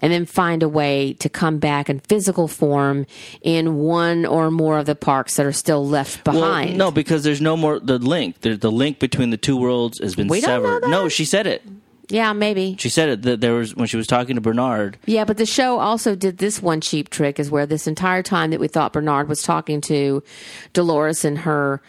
[0.00, 3.06] and then find a way to come back in physical form
[3.42, 6.76] in one or more of the parks that are still left Well, behind?
[6.78, 8.40] no, because there's no more the link.
[8.40, 10.88] The, the link between the two worlds has been We severed.
[10.88, 11.62] No, she said it.
[12.08, 12.76] Yeah, maybe.
[12.78, 14.98] She said it that there was when she was talking to Bernard.
[15.06, 18.50] Yeah, but the show also did this one cheap trick is where this entire time
[18.50, 20.22] that we thought Bernard was talking to
[20.72, 21.80] Dolores and her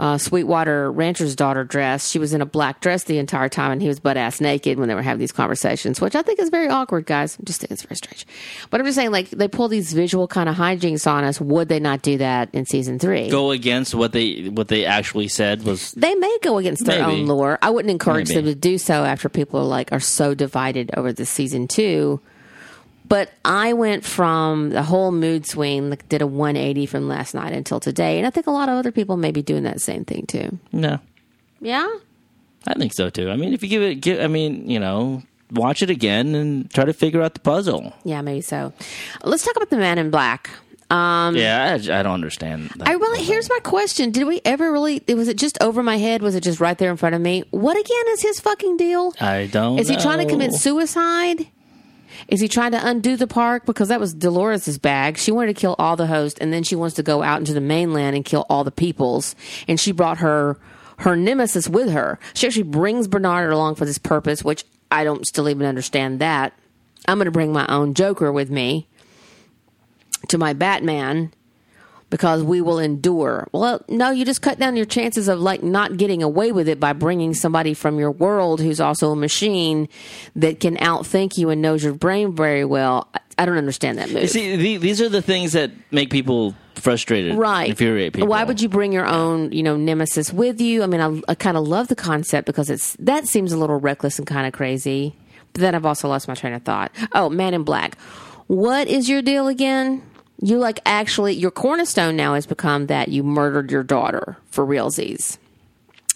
[0.00, 3.82] uh, Sweetwater rancher's daughter dress, she was in a black dress the entire time and
[3.82, 6.48] he was butt ass naked when they were having these conversations, which I think is
[6.48, 7.36] very awkward, guys.
[7.38, 8.26] I just think it's very strange.
[8.70, 11.40] But I'm just saying, like, they pull these visual kind of hijinks on us.
[11.40, 13.28] Would they not do that in season three?
[13.28, 17.20] Go against what they what they actually said was they may go against their Maybe.
[17.20, 17.58] own lore.
[17.60, 18.40] I wouldn't encourage Maybe.
[18.40, 22.20] them to do so after people are like are so divided over the season two.
[23.12, 27.52] But I went from the whole mood swing, like did a 180 from last night
[27.52, 30.06] until today, and I think a lot of other people may be doing that same
[30.06, 30.58] thing too.
[30.72, 30.98] no.
[31.60, 31.86] Yeah,
[32.66, 33.28] I think so too.
[33.28, 36.70] I mean, if you give it, give, I mean, you know, watch it again and
[36.70, 37.92] try to figure out the puzzle.
[38.02, 38.72] yeah, maybe so.
[39.22, 40.48] Let's talk about the Man in Black.
[40.88, 42.70] Um, Yeah, I, I don't understand.
[42.76, 42.88] That.
[42.88, 45.02] I really here's my question: Did we ever really?
[45.08, 46.22] Was it just over my head?
[46.22, 47.44] Was it just right there in front of me?
[47.50, 49.12] What again is his fucking deal?
[49.20, 49.78] I don't.
[49.78, 51.46] Is he trying to commit suicide?
[52.28, 53.66] Is he trying to undo the park?
[53.66, 55.18] Because that was Dolores's bag.
[55.18, 57.54] She wanted to kill all the hosts, and then she wants to go out into
[57.54, 59.34] the mainland and kill all the peoples.
[59.68, 60.58] And she brought her
[60.98, 62.18] her nemesis with her.
[62.34, 66.52] She actually brings Bernard along for this purpose, which I don't still even understand that.
[67.08, 68.88] I'm going to bring my own Joker with me
[70.28, 71.32] to my Batman
[72.12, 73.48] because we will endure.
[73.52, 76.78] Well, no, you just cut down your chances of like not getting away with it
[76.78, 79.88] by bringing somebody from your world who's also a machine
[80.36, 83.08] that can outthink you and knows your brain very well.
[83.38, 84.30] I- don't understand that move.
[84.30, 88.28] See, the, these are the things that make people frustrated, right Infuriate people.
[88.28, 91.34] why would you bring your own you know nemesis with you i mean i, I
[91.34, 94.52] kind of love the concept because it's that seems a little reckless and kind of
[94.52, 95.14] crazy
[95.52, 97.98] but then i've also lost my train of thought oh man in black
[98.46, 100.02] what is your deal again
[100.42, 105.38] you like actually your cornerstone now has become that you murdered your daughter for realsies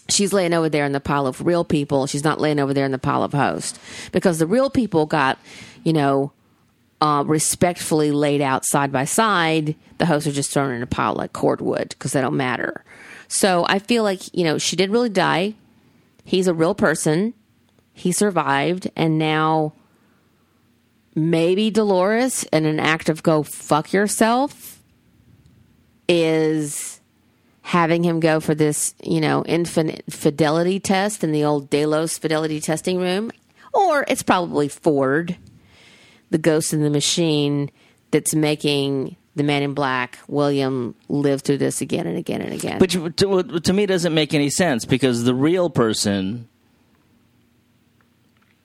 [0.09, 2.85] she's laying over there in the pile of real people she's not laying over there
[2.85, 3.79] in the pile of host
[4.11, 5.39] because the real people got
[5.83, 6.31] you know
[7.01, 11.13] uh, respectfully laid out side by side, the hosts are just thrown in a pile
[11.13, 12.83] like cordwood because they don't matter.
[13.27, 15.55] So I feel like, you know, she did really die.
[16.23, 17.33] He's a real person.
[17.93, 18.89] He survived.
[18.95, 19.73] And now
[21.17, 24.81] maybe Dolores, in an act of go fuck yourself,
[26.07, 27.01] is
[27.63, 32.61] having him go for this, you know, infinite fidelity test in the old Delos fidelity
[32.61, 33.31] testing room.
[33.73, 35.35] Or it's probably Ford
[36.29, 37.71] the ghost in the machine
[38.11, 42.79] that's making the man in black william live through this again and again and again
[42.79, 46.47] But you- to, to me, doesn't make any sense because the real person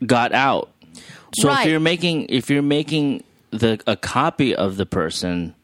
[0.04, 0.71] got out.
[1.34, 1.66] So Right.
[1.66, 5.54] if you're making if you're making the a copy of the person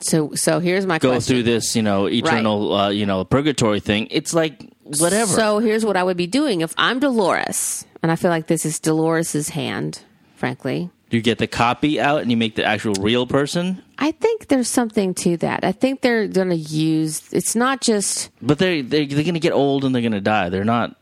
[0.00, 1.34] so so here's my go question.
[1.36, 5.30] through this, you know, eternal, uh, you know, purgatory thing, it's like whatever.
[5.30, 6.60] so here's what i would be doing.
[6.60, 10.02] If i'm dolores and i feel like this is dolores's hand
[10.36, 10.90] frankly.
[11.10, 14.68] You get the copy out and you make the actual real person, i think there's
[14.68, 15.64] something to that.
[15.64, 19.40] I think they're going to use it's not just but they they they're going to
[19.40, 20.48] get old and they're going to die.
[20.48, 20.96] They're not,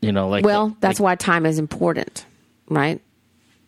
[0.00, 2.24] you know, like well that's like, why time is important
[2.68, 3.00] right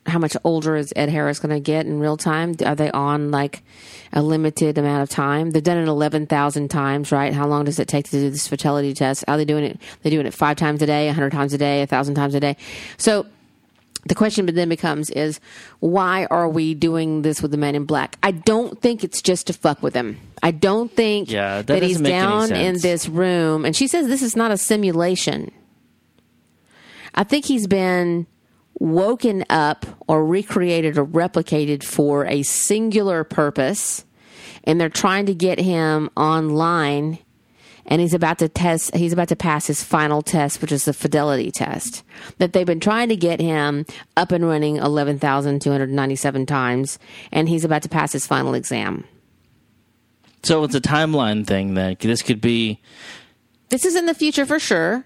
[0.09, 2.55] how much older is Ed Harris going to get in real time?
[2.65, 3.63] Are they on like
[4.11, 5.51] a limited amount of time?
[5.51, 7.33] They've done it 11,000 times, right?
[7.33, 9.23] How long does it take to do this fertility test?
[9.27, 9.79] Are they doing it?
[10.01, 12.57] They're doing it five times a day, 100 times a day, 1,000 times a day.
[12.97, 13.25] So
[14.05, 15.39] the question then becomes is
[15.79, 18.17] why are we doing this with the man in black?
[18.23, 20.19] I don't think it's just to fuck with him.
[20.41, 23.65] I don't think Yeah, that he's make any down in this room.
[23.65, 25.51] And she says this is not a simulation.
[27.13, 28.27] I think he's been
[28.79, 34.03] woken up or recreated or replicated for a singular purpose
[34.63, 37.19] and they're trying to get him online
[37.85, 40.93] and he's about to test he's about to pass his final test which is the
[40.93, 42.03] fidelity test
[42.39, 43.85] that they've been trying to get him
[44.17, 46.97] up and running 11,297 times
[47.31, 49.05] and he's about to pass his final exam
[50.41, 51.75] So it's a timeline thing.
[51.75, 52.81] That this could be
[53.69, 55.05] this is in the future for sure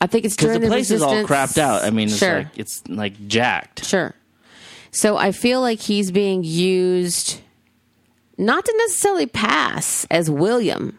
[0.00, 1.82] I think it's during the place is all crapped out.
[1.82, 2.38] I mean, it's sure.
[2.38, 3.84] like it's like jacked.
[3.84, 4.14] Sure.
[4.90, 7.40] So I feel like he's being used
[8.38, 10.98] not to necessarily pass as William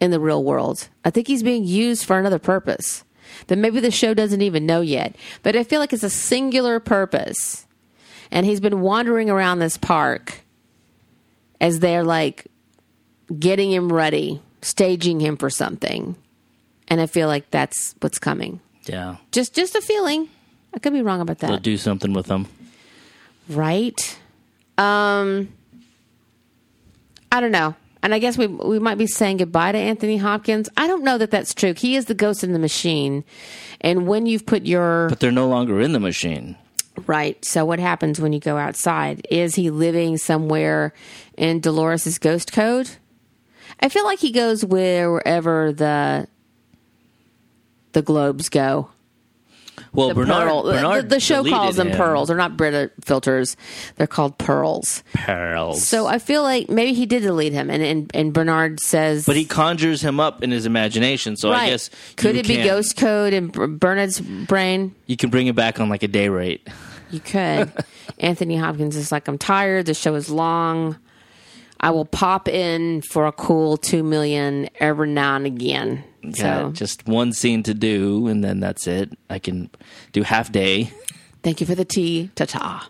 [0.00, 0.88] in the real world.
[1.04, 3.04] I think he's being used for another purpose
[3.48, 5.16] that maybe the show doesn't even know yet.
[5.42, 7.66] But I feel like it's a singular purpose.
[8.30, 10.40] and he's been wandering around this park
[11.60, 12.46] as they're like
[13.38, 16.16] getting him ready, staging him for something.
[16.88, 18.60] And I feel like that's what's coming.
[18.84, 19.16] Yeah.
[19.32, 20.28] Just just a feeling.
[20.74, 21.48] I could be wrong about that.
[21.48, 22.46] They'll do something with them.
[23.48, 24.18] Right?
[24.78, 25.52] Um
[27.32, 27.74] I don't know.
[28.02, 30.68] And I guess we we might be saying goodbye to Anthony Hopkins.
[30.76, 31.72] I don't know that that's true.
[31.74, 33.24] He is the ghost in the machine.
[33.80, 36.56] And when you've put your But they're no longer in the machine.
[37.06, 37.42] Right.
[37.44, 39.26] So what happens when you go outside?
[39.30, 40.92] Is he living somewhere
[41.36, 42.90] in Dolores's ghost code?
[43.80, 46.28] I feel like he goes wherever the
[47.94, 48.90] the globes go.
[49.92, 50.62] Well, The Bernard, pearl.
[50.62, 51.96] the- Bernard the, the show calls them him.
[51.96, 52.28] pearls.
[52.28, 53.56] They're not Brita filters.
[53.96, 55.02] They're called pearls.
[55.14, 55.82] Pearls.
[55.84, 59.34] So I feel like maybe he did delete him, and and, and Bernard says, but
[59.36, 61.36] he conjures him up in his imagination.
[61.36, 61.62] So right.
[61.62, 64.94] I guess could it be ghost code in Bernard's brain?
[65.06, 66.68] You can bring him back on like a day rate.
[67.10, 67.72] You could.
[68.18, 69.86] Anthony Hopkins is like, I'm tired.
[69.86, 70.96] The show is long.
[71.84, 76.02] I will pop in for a cool two million every now and again.
[76.22, 79.10] Got So just one scene to do, and then that's it.
[79.28, 79.68] I can
[80.12, 80.90] do half day.
[81.42, 82.30] thank you for the tea.
[82.36, 82.88] Ta ta.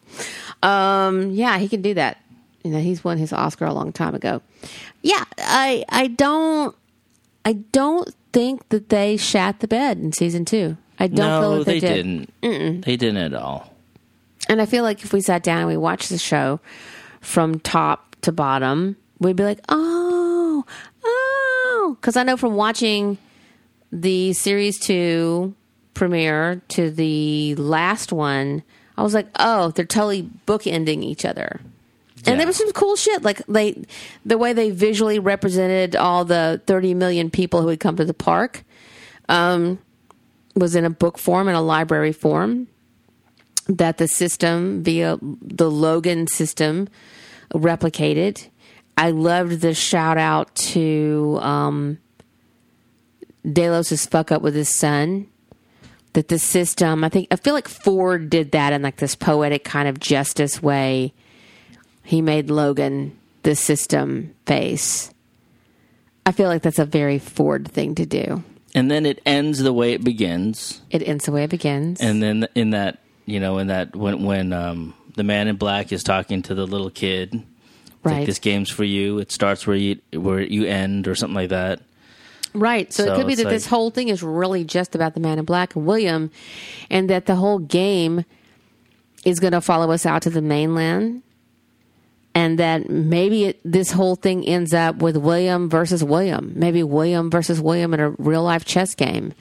[0.63, 2.19] Um, yeah, he can do that.
[2.63, 4.43] You know, he's won his Oscar a long time ago.
[5.03, 6.77] Yeah, I I don't
[7.45, 10.77] I don't think that they shat the bed in season two.
[11.01, 12.29] I don't feel no, that they, they, did.
[12.41, 12.85] didn't.
[12.85, 13.75] They didn't at all.
[14.49, 16.61] And I feel like if we sat down and we watched the show
[17.21, 20.65] from top to bottom, we'd be like, oh,
[21.05, 21.97] oh.
[22.01, 23.19] Because I know from watching
[23.93, 25.55] the series two
[25.95, 28.63] premiere to the last one,
[28.97, 31.61] I was like, oh, they're totally bookending each other.
[32.27, 33.85] And there was some cool shit, like they,
[34.25, 38.15] the way they visually represented all the 30 million people who had come to the
[38.15, 38.65] park,
[39.29, 39.79] um,
[40.57, 42.69] was in a book form and a library form
[43.69, 46.89] that the system via the Logan system
[47.55, 48.49] replicated.
[48.97, 51.99] I loved the shout out to um,
[53.51, 55.29] Delos' fuck up with his son.
[56.13, 59.65] That the system, I think, I feel like Ford did that in like this poetic
[59.65, 61.13] kind of justice way.
[62.05, 65.13] He made Logan the system face.
[66.25, 68.45] I feel like that's a very Ford thing to do.
[68.75, 70.83] And then it ends the way it begins.
[70.91, 72.01] It ends the way it begins.
[72.01, 75.93] And then in that, you know, in that when when um, the man in black
[75.93, 77.43] is talking to the little kid,
[78.03, 78.19] Right.
[78.19, 79.19] like this game's for you.
[79.19, 81.81] It starts where you where you end, or something like that.
[82.53, 82.93] Right.
[82.93, 85.45] So, it could be that this whole thing is really just about the man in
[85.45, 86.31] black and William,
[86.91, 88.25] and that the whole game
[89.25, 91.23] is going to follow us out to the mainland.
[92.37, 96.53] And that maybe it, this whole thing ends up with William versus William.
[96.57, 99.33] Maybe William versus William in a real life chess game.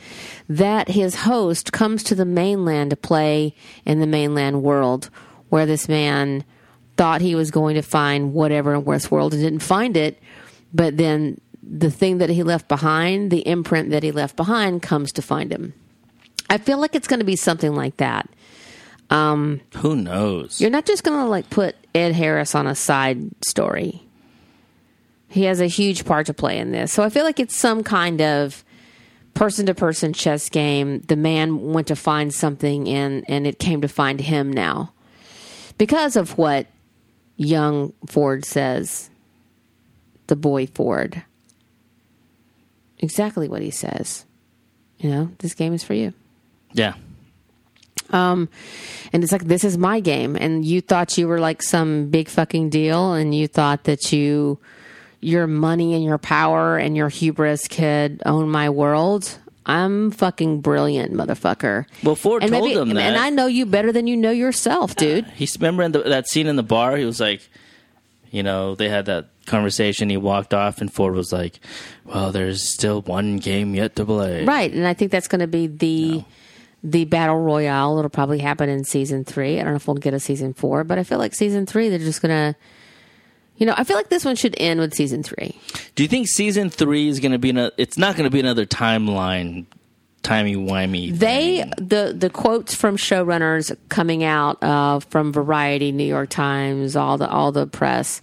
[0.47, 5.09] That his host comes to the mainland to play in the mainland world
[5.53, 6.43] where this man
[6.97, 10.17] thought he was going to find whatever in Westworld and didn't find it.
[10.73, 15.11] But then the thing that he left behind, the imprint that he left behind, comes
[15.11, 15.75] to find him.
[16.49, 18.27] I feel like it's going to be something like that.
[19.11, 20.59] Um, Who knows?
[20.59, 24.01] You're not just going to like put Ed Harris on a side story.
[25.27, 26.91] He has a huge part to play in this.
[26.91, 28.63] So I feel like it's some kind of
[29.35, 31.01] person to person chess game.
[31.01, 34.93] The man went to find something and and it came to find him now.
[35.83, 36.67] Because of what
[37.35, 39.09] young Ford says.
[40.27, 41.23] The boy Ford.
[42.99, 44.23] Exactly what he says.
[44.99, 46.13] You know, this game is for you.
[46.71, 46.93] yeah.
[48.11, 48.47] Um,
[49.11, 52.29] and it's like this is my game, and you thought you were like some big
[52.29, 54.59] fucking deal, and you thought that you,
[55.19, 59.37] your money and your power and your hubris could own my world.
[59.65, 61.85] I'm fucking brilliant, motherfucker.
[62.03, 63.01] Well, Ford and told him that.
[63.01, 65.25] and I know you better than you know yourself, dude.
[65.35, 66.97] He's remember the, that scene in the bar.
[66.97, 67.47] He was like,
[68.31, 70.09] you know, they had that conversation.
[70.09, 71.59] He walked off, and Ford was like,
[72.03, 75.47] "Well, there's still one game yet to play." Right, and I think that's going to
[75.47, 76.23] be the
[76.83, 77.97] the battle royale.
[77.99, 79.59] It'll probably happen in season three.
[79.59, 81.89] I don't know if we'll get a season four, but I feel like season three
[81.89, 82.59] they're just going to.
[83.57, 85.57] You know, I feel like this one should end with season three.
[85.95, 87.51] Do you think season three is going to be?
[87.51, 89.65] An, it's not going to be another timeline,
[90.23, 91.17] timey wimey.
[91.17, 97.17] They the the quotes from showrunners coming out uh, from Variety, New York Times, all
[97.17, 98.21] the all the press,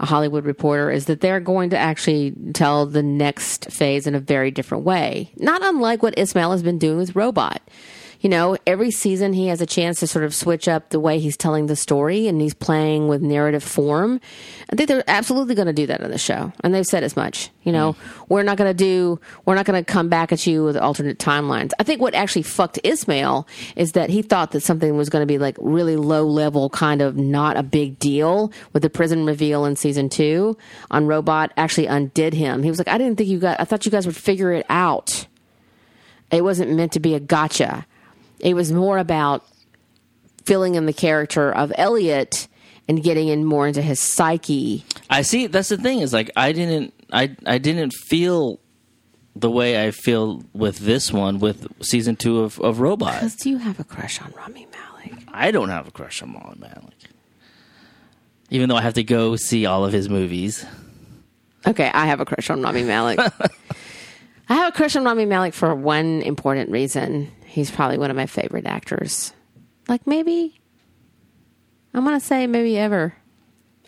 [0.00, 4.20] a Hollywood Reporter is that they're going to actually tell the next phase in a
[4.20, 7.62] very different way, not unlike what Esmail has been doing with Robot.
[8.26, 11.20] You know, every season he has a chance to sort of switch up the way
[11.20, 14.20] he's telling the story and he's playing with narrative form.
[14.68, 16.52] I think they're absolutely going to do that on the show.
[16.64, 17.50] And they've said as much.
[17.62, 18.26] You know, mm.
[18.28, 21.20] we're not going to do, we're not going to come back at you with alternate
[21.20, 21.70] timelines.
[21.78, 23.46] I think what actually fucked Esmail
[23.76, 27.02] is that he thought that something was going to be like really low level, kind
[27.02, 30.58] of not a big deal with the prison reveal in season two
[30.90, 32.64] on Robot actually undid him.
[32.64, 34.66] He was like, I didn't think you guys, I thought you guys would figure it
[34.68, 35.28] out.
[36.32, 37.86] It wasn't meant to be a gotcha.
[38.40, 39.44] It was more about
[40.44, 42.48] filling in the character of Elliot
[42.88, 44.84] and getting in more into his psyche.
[45.10, 45.46] I see.
[45.46, 48.60] That's the thing is like I didn't I I didn't feel
[49.34, 53.14] the way I feel with this one with season two of of Robot.
[53.14, 55.18] Because do you have a crush on Rami Malek?
[55.28, 56.94] I don't have a crush on Molly Malik,
[58.50, 60.64] even though I have to go see all of his movies.
[61.66, 63.18] Okay, I have a crush on Rami Malek.
[64.48, 67.30] I have a crush on Rami Malek for one important reason.
[67.56, 69.32] He's probably one of my favorite actors.
[69.88, 70.60] Like maybe,
[71.94, 73.14] I'm gonna say maybe ever.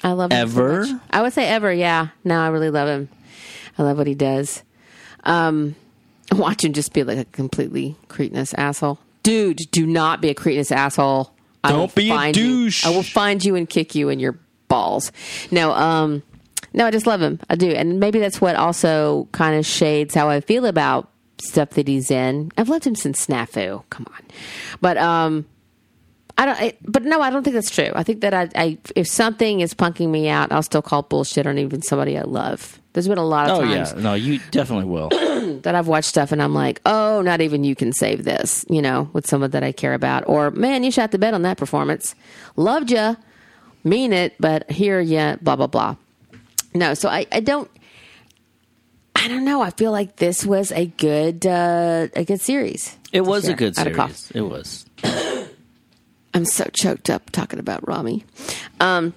[0.03, 0.87] I love him so Ever?
[0.87, 1.01] much.
[1.11, 1.71] I would say ever.
[1.71, 2.09] Yeah.
[2.25, 3.11] No, I really love him.
[3.77, 4.63] I love what he does.
[5.25, 5.75] Um,
[6.33, 8.99] watch him just be like a completely cretinous asshole.
[9.23, 11.31] Dude, do not be a cretinous asshole.
[11.63, 12.43] I Don't be a find you.
[12.45, 12.87] douche.
[12.87, 14.39] I will find you and kick you in your
[14.69, 15.13] balls.
[15.51, 16.23] No, um,
[16.73, 17.39] no, I just love him.
[17.51, 21.11] I do, and maybe that's what also kind of shades how I feel about
[21.41, 22.51] stuff that he's in.
[22.57, 23.85] I've loved him since Snafu.
[23.91, 24.23] Come on,
[24.81, 25.47] but um,
[26.37, 26.61] I don't.
[26.61, 27.91] I, but no, I don't think that's true.
[27.95, 31.47] I think that I, I, if something is punking me out, I'll still call bullshit
[31.47, 32.81] on even somebody I love.
[32.93, 35.09] There's been a lot of Oh times yeah, no, you definitely will.
[35.63, 38.83] that I've watched stuff and I'm like, oh, not even you can save this, you
[38.83, 40.29] know, with someone that I care about.
[40.29, 42.17] Or, man, you shot the bed on that performance.
[42.57, 43.15] Loved ya,
[43.85, 45.95] mean it, but here ya, blah, blah, blah.
[46.75, 47.71] No, so I, I don't,
[49.21, 49.61] I don't know.
[49.61, 52.97] I feel like this was a good, uh, a good series.
[53.13, 54.17] It was a good I had a cough.
[54.17, 54.37] series.
[54.37, 54.87] It was.
[56.35, 58.25] I'm so choked up talking about Rami.
[58.81, 59.13] Rom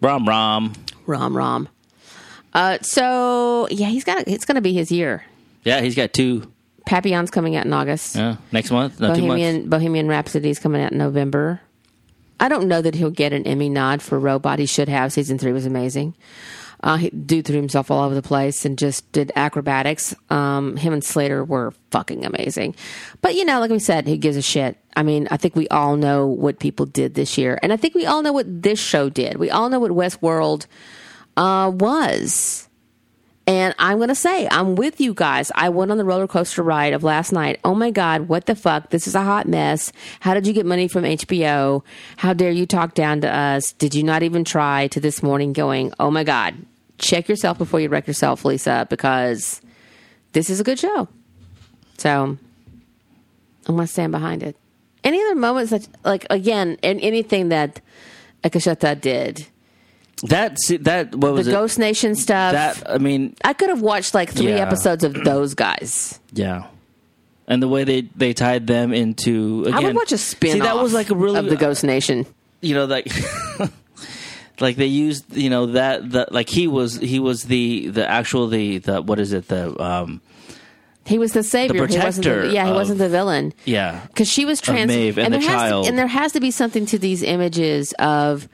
[0.00, 0.72] Rom.
[1.06, 1.68] Rom Rom.
[2.52, 4.26] Uh, so yeah, he's got.
[4.28, 5.24] It's going to be his year.
[5.64, 6.50] Yeah, he's got two.
[6.86, 8.14] Papillon's coming out in August.
[8.16, 9.00] Yeah, next month.
[9.00, 9.22] No, two.
[9.22, 11.60] Bohemian Bohemian Rhapsody's coming out in November.
[12.38, 14.58] I don't know that he'll get an Emmy nod for Robot.
[14.58, 15.12] He should have.
[15.12, 16.14] Season three was amazing.
[16.84, 20.14] Uh, he dude threw himself all over the place and just did acrobatics.
[20.28, 22.76] Um, him and Slater were fucking amazing.
[23.22, 24.76] But you know, like we said, who gives a shit?
[24.94, 27.94] I mean, I think we all know what people did this year, and I think
[27.94, 29.38] we all know what this show did.
[29.38, 30.66] We all know what Westworld
[31.38, 32.68] uh, was.
[33.46, 35.52] And I'm going to say, I'm with you guys.
[35.54, 37.60] I went on the roller coaster ride of last night.
[37.62, 38.88] Oh my God, what the fuck?
[38.88, 39.92] This is a hot mess.
[40.20, 41.82] How did you get money from HBO?
[42.16, 43.72] How dare you talk down to us?
[43.72, 46.54] Did you not even try to this morning going, oh my God,
[46.98, 49.60] check yourself before you wreck yourself, Lisa, because
[50.32, 51.08] this is a good show.
[51.98, 52.38] So I'm
[53.66, 54.56] going to stand behind it.
[55.02, 57.80] Any other moments that, like, again, and anything that
[58.42, 59.46] Akecheta did?
[60.24, 61.50] That that what the was it?
[61.50, 62.52] Ghost Nation stuff.
[62.52, 64.60] That I mean, I could have watched like three Yeah.
[64.66, 66.18] episodes of those guys.
[66.32, 66.66] yeah.
[67.46, 70.60] And the way they they tied them into again, I would watch a spin See,
[70.60, 72.24] that was like a really of the Ghost uh, Nation.
[72.62, 73.06] you know like
[74.60, 78.46] like they used you know that the like he was he was the the actual
[78.48, 80.20] the the what is it the um
[81.06, 81.74] He was the savior.
[81.86, 83.52] he wasn't protector the, yeah, he of- wasn't the villain.
[83.64, 85.84] yeah Because she was trans, Maeve and the there has child.
[85.84, 88.48] to, and there has to be something to these images of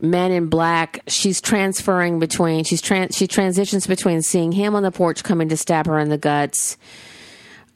[0.00, 1.00] men in black.
[1.06, 2.64] She's transferring between.
[2.64, 3.16] She's trans.
[3.16, 6.76] She transitions between seeing him on the porch coming to stab her in the guts,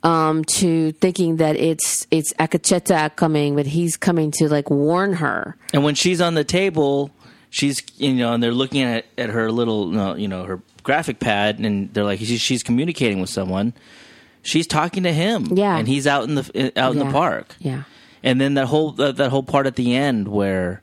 [0.03, 5.57] um, to thinking that it's it's Akecheta coming, but he's coming to like warn her.
[5.73, 7.11] and when she's on the table
[7.51, 11.59] she's you know and they're looking at at her little you know her graphic pad
[11.59, 13.73] and they're like she's, she's communicating with someone
[14.43, 15.77] she's talking to him Yeah.
[15.77, 17.83] and he's out in the out in the park Yeah.
[18.23, 20.81] and then that whole that, that whole part at the end where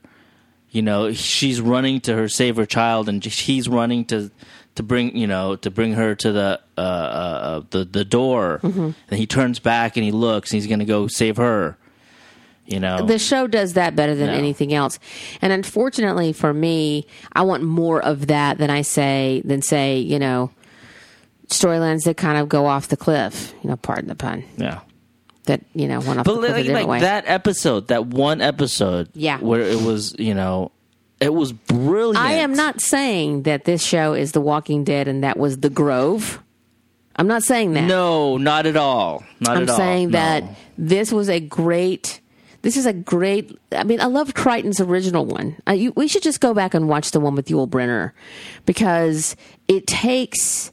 [0.70, 4.30] you know she's running to her save her child and he's running to
[4.76, 8.90] to bring you know to bring her to the uh, uh the the door Mm-hmm.
[9.10, 11.76] and he turns back and he looks and he's going to go save her
[12.68, 14.34] you know the show does that better than No.
[14.34, 14.98] anything else.
[15.42, 20.18] And unfortunately for me, I want more of that than I say than say, you
[20.18, 20.50] know,
[21.48, 24.44] storylines that kind of go off the cliff, you know, pardon the pun.
[24.56, 24.80] yeah
[25.46, 27.00] That, you know, went off but the cliff a like, different like way.
[27.00, 29.38] that episode that one episode Yeah.
[29.38, 30.70] where it was you know
[31.20, 35.24] it was brilliant I am not saying that this show is The Walking Dead and
[35.24, 36.40] that was The Grove.
[37.16, 37.84] I'm not saying that.
[37.84, 39.56] no not at all not at all.
[39.56, 40.18] I'm at all saying No.
[40.18, 40.44] that
[40.76, 42.20] this was a great.
[42.62, 43.56] This is a great.
[43.72, 45.56] I mean, I love Crichton's original one.
[45.66, 48.12] Uh, you, we should just go back and watch the one with Yul Brynner
[48.66, 49.36] because
[49.68, 50.72] it takes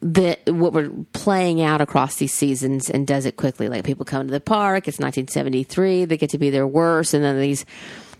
[0.00, 3.68] the what we're playing out across these seasons and does it quickly.
[3.68, 7.24] Like people come to the park, it's 1973, they get to be their worst, and
[7.24, 7.64] then these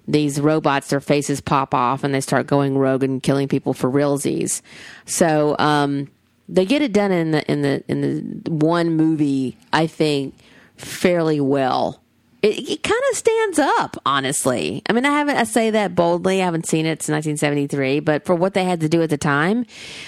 [0.08, 3.90] these robots, their faces pop off and they start going rogue and killing people for
[3.90, 4.62] realsies.
[5.04, 6.08] So um,
[6.48, 8.00] they get it done in the in the in
[8.42, 10.34] the one movie, I think,
[10.76, 12.02] fairly well.
[12.40, 14.82] It, it kind of stands up, honestly.
[14.88, 16.40] I mean, I haven't, I say that boldly.
[16.40, 19.18] I haven't seen it since 1973, but for what they had to do at the
[19.18, 19.66] time,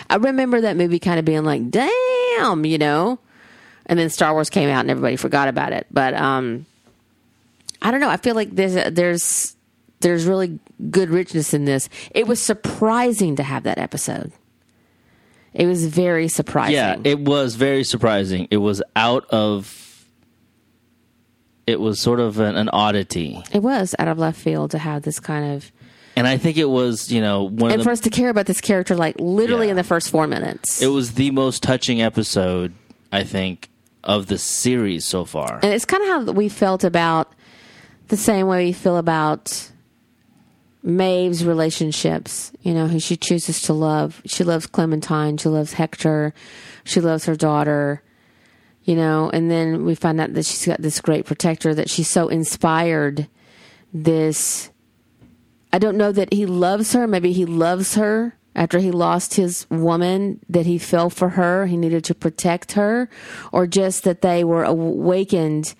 [0.09, 3.19] I remember that movie kind of being like, damn, you know?
[3.87, 5.89] And then Star Wars came out and everybody forgot about it.
[5.91, 6.67] But, um,
[7.83, 8.11] I don't know.
[8.11, 9.57] I feel like there's, there's,
[9.99, 10.61] there's really
[10.91, 11.89] good richness in this.
[12.13, 14.31] It was surprising to have that episode.
[15.53, 16.75] It was very surprising.
[16.75, 18.47] Yeah, it was very surprising.
[18.51, 19.80] It was out of.
[21.71, 25.03] It was sort of an, an oddity, It was out of left field to have
[25.03, 25.71] this kind of
[26.17, 28.47] and I think it was you know one and of for us to care about
[28.47, 29.73] this character like literally Yeah.
[29.73, 30.83] in the first four minutes.
[30.83, 32.75] It was the most touching episode,
[33.13, 33.69] I think,
[34.05, 35.61] of the series so far.
[35.63, 37.33] and it's kind of how we felt about
[38.09, 39.71] the same way we feel about
[40.83, 42.53] Maeve's relationships.
[42.63, 44.21] You know, who she chooses to love.
[44.27, 45.37] She loves Clementine.
[45.37, 46.33] She loves Hector.
[46.85, 48.03] She loves her daughter.
[48.85, 52.09] You know, and then we find out that she's got this great protector that she's
[52.09, 53.29] so inspired.
[53.93, 54.71] This,
[55.73, 57.07] I don't know that he loves her.
[57.07, 61.67] Maybe he loves her after he lost his woman, that he fell for her.
[61.67, 63.09] He needed to protect her,
[63.53, 65.75] or just that they were awakened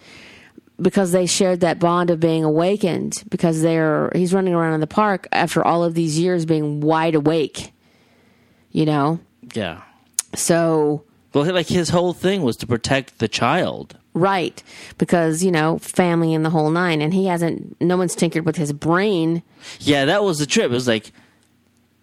[0.81, 4.87] because they shared that bond of being awakened because they're he's running around in the
[4.87, 7.73] park after all of these years being wide awake
[8.73, 9.21] you know
[9.55, 9.83] yeah.
[10.35, 13.97] so like his whole thing was to protect the child.
[14.15, 14.63] right
[14.99, 18.57] because you know family and the whole nine and he hasn't no one's tinkered with
[18.57, 19.43] his brain
[19.79, 20.67] Yeah, that was the trip.
[20.67, 21.13] It was like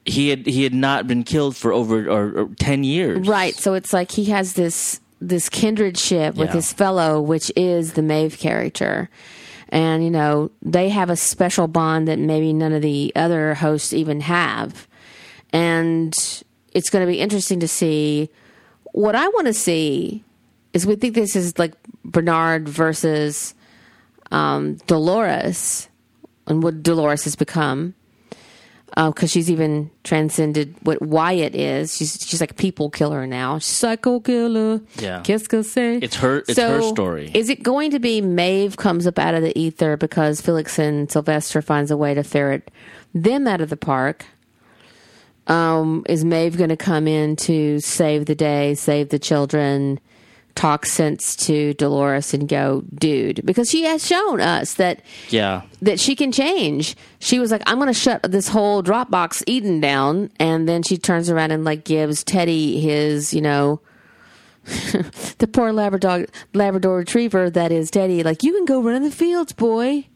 [0.05, 3.27] he had he had not been killed for over or, or ten years.
[3.27, 6.53] right so it's like he has this this kindredship with Yeah.
[6.55, 9.09] his fellow which is the Maeve character
[9.69, 13.91] and you know they have a special bond that maybe none of the other hosts
[13.91, 14.87] even have
[15.51, 16.13] and
[16.73, 18.29] it's going to be interesting to see
[18.97, 20.23] what i want to see
[20.73, 21.73] is we think this is like
[22.03, 23.53] bernard versus
[24.31, 25.87] um, dolores
[26.47, 27.93] and what dolores has become
[28.95, 31.95] because she's even transcended what Wyatt is.
[31.95, 33.59] She's she's like a people killer now.
[33.59, 34.81] She's psycho killer.
[34.97, 35.21] Yeah.
[35.21, 35.59] Qu'est-ce que?
[36.01, 37.29] It's her- it's her story.
[37.33, 41.11] Is it going to be Maeve comes up out of the ether because Felix and
[41.11, 42.71] Sylvester finds a way to ferret
[43.13, 44.25] them out of the park?
[45.47, 49.99] Um, is Maeve going to come in to save the day, save the children,
[50.55, 53.45] talk sense to Dolores, and go, dude?
[53.45, 55.61] Because she has shown us that Yeah.
[55.81, 56.95] that she can change.
[57.19, 60.31] She was like, I'm going to shut this whole Dropbox Eden down.
[60.39, 63.79] And then she turns around and like gives Teddy his, you know,
[64.65, 69.11] the poor Labrador, Labrador retriever that is Teddy, like, you can go run in the
[69.11, 70.07] fields, boy.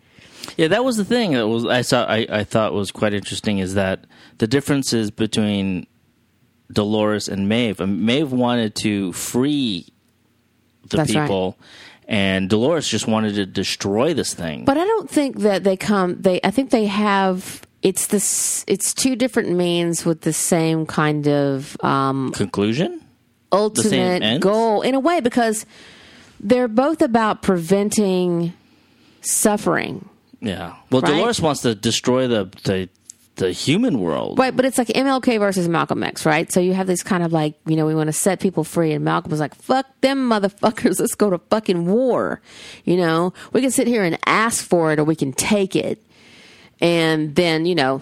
[0.57, 3.59] Yeah, that was the thing that was I saw I, I thought was quite interesting
[3.59, 4.05] is that
[4.37, 5.87] the differences between
[6.71, 7.79] Dolores and Maeve.
[7.79, 9.87] Maeve wanted to free
[10.87, 11.23] the That's right.
[11.23, 11.57] people
[12.07, 14.65] and Dolores just wanted to destroy this thing.
[14.65, 18.93] But I don't think that they come, they, I think they have, it's this, it's
[18.93, 22.99] two different means with the same kind of, um, Conclusion?
[23.53, 25.65] ultimate goal in a way because
[26.39, 28.53] they're both about preventing
[29.21, 30.09] suffering.
[30.41, 30.75] Yeah.
[30.89, 31.11] Well, Right?
[31.11, 32.89] Dolores wants to destroy the the,
[33.35, 34.37] the human world.
[34.39, 36.51] Right, but it's like MLK versus Malcolm X, right?
[36.51, 38.91] So you have this kind of like, you know, we want to set people free,
[38.91, 42.41] and Malcolm was like, fuck them motherfuckers, let's go to fucking war.
[42.83, 46.03] You know, we can sit here and ask for it, or we can take it.
[46.81, 48.01] And then, you know,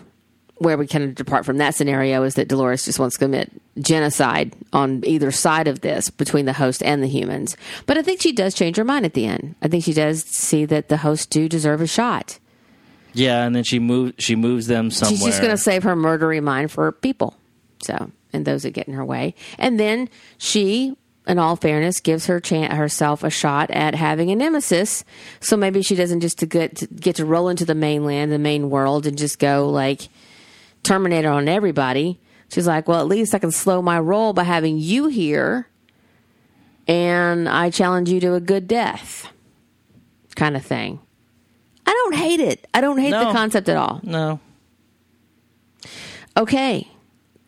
[0.59, 3.49] where we kind of depart from that scenario is that Dolores just wants to commit
[3.79, 7.57] genocide on either side of this between the host and the humans.
[7.85, 9.55] But I think she does change her mind at the end.
[9.61, 12.39] I think she does see that the hosts do deserve a shot.
[13.13, 15.17] Yeah, and then she moves she moves them somewhere.
[15.17, 17.35] She's just going to save her murdery mind for people.
[17.81, 19.35] So, and those that get in her way.
[19.57, 20.95] And then she,
[21.25, 25.05] in all fairness, gives her chan herself a shot at having a nemesis.
[25.39, 28.37] So maybe she doesn't just to get to get to roll into the mainland, the
[28.39, 30.09] main world, and just go like
[30.83, 32.19] Terminator on everybody.
[32.51, 35.67] She's like, well, at least I can slow my roll by having you here,
[36.87, 39.31] and I challenge you to a good death,
[40.35, 40.99] kind of thing.
[41.85, 42.67] I don't hate it.
[42.73, 43.99] I don't hate the concept at all.
[44.03, 44.39] No.
[46.37, 46.87] Okay,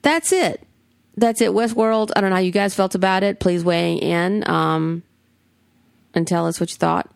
[0.02, 0.68] that's it.
[1.16, 1.52] That's it.
[1.52, 2.12] Westworld.
[2.16, 3.40] I don't know how you guys felt about it.
[3.40, 5.04] Please weigh in um,
[6.14, 7.10] and tell us what you thought.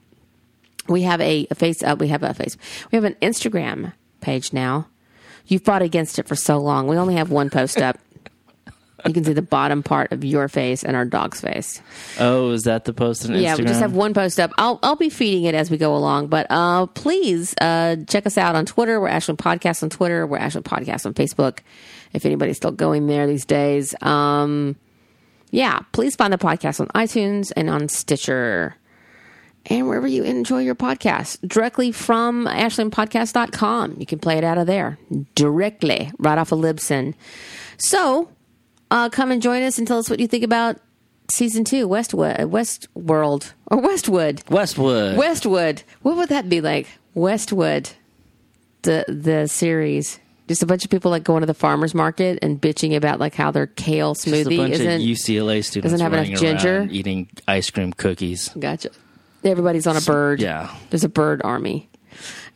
[0.88, 1.82] We have a, a face.
[1.82, 2.58] Uh, we have a face.
[2.92, 4.88] We have an Instagram page now.
[5.48, 6.88] You fought against it for so long.
[6.88, 8.00] We only have one post up.
[9.06, 11.82] you can see the bottom part of your face and our dog's face.
[12.20, 13.42] Oh, is that the post on Instagram?
[13.42, 14.52] Yeah, we just have one post up.
[14.58, 18.38] I'll I'll be feeding it as we go along, but uh, please uh, check us
[18.38, 19.00] out on Twitter.
[19.00, 20.26] We're Ashland Podcast on Twitter.
[20.26, 21.60] We're Ashland Podcast on Facebook.
[22.14, 24.76] If anybody's still going there these days, um,
[25.52, 28.76] yeah, please find the podcast on iTunes and on Stitcher
[29.68, 33.96] and wherever you enjoy your podcast directly from ashlandpodcast.com.
[34.00, 34.98] You can play it out of there
[35.36, 37.14] directly, right off of Libsyn.
[37.78, 38.30] So
[38.92, 40.78] uh, come and join us and tell us what you think about
[41.32, 44.44] season two, Westwood, Westworld, or Westwood.
[44.50, 45.18] Westwood.
[45.18, 45.84] Westwood.
[46.02, 46.88] What would that be like?
[47.14, 47.90] Westwood,
[48.84, 50.20] the the series.
[50.48, 53.34] Just a bunch of people like going to the farmers market and bitching about like
[53.34, 56.38] how their kale Just a smoothie bunch isn't of UCLA students doesn't have enough running
[56.38, 56.78] ginger.
[56.78, 58.50] around eating ice cream cookies.
[58.50, 58.92] Gotcha.
[59.46, 60.42] Everybody's on a bird.
[60.42, 60.76] yeah.
[60.90, 61.90] There's a bird army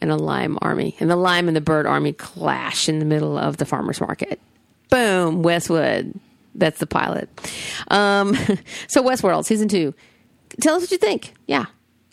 [0.01, 0.95] and a lime army.
[0.99, 4.39] And the lime and the bird army clash in the middle of the farmer's market.
[4.89, 6.19] Boom, Westwood.
[6.55, 7.29] That's the pilot.
[7.89, 8.35] Um,
[8.87, 9.93] so, Westworld, season two.
[10.61, 11.33] Tell us what you think.
[11.47, 11.65] Yeah.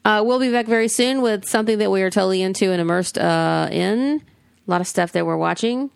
[0.05, 3.19] Uh, we'll be back very soon with something that we are totally into and immersed
[3.19, 4.23] uh, in.
[4.69, 5.91] A lot of stuff that we're watching.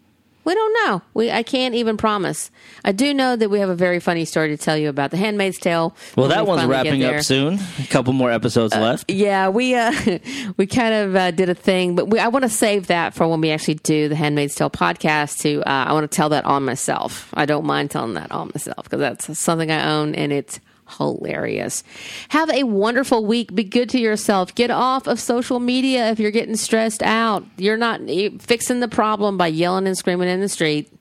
[0.45, 1.03] We don't know.
[1.13, 2.51] We I can't even promise.
[2.85, 5.17] I do know that we have a very funny story to tell you about The
[5.17, 5.95] Handmaid's Tale.
[6.17, 7.59] Well, that we one's wrapping up soon.
[7.79, 9.11] A couple more episodes left.
[9.11, 9.93] Yeah, we uh,
[10.57, 13.29] we kind of uh, did a thing, but we, I want to save that for
[13.29, 15.41] when we actually do the Handmaid's Tale podcast.
[15.41, 17.31] To uh, I want to tell that on myself.
[17.35, 20.59] I don't mind telling that on myself because that's something I own and it's
[20.99, 21.83] hilarious.
[22.31, 23.55] Have a wonderful week.
[23.55, 24.55] Be good to yourself.
[24.55, 27.45] Get off of social media if you're getting stressed out.
[27.57, 28.01] You're not
[28.41, 30.93] fixing the problem by yelling and screaming in the street.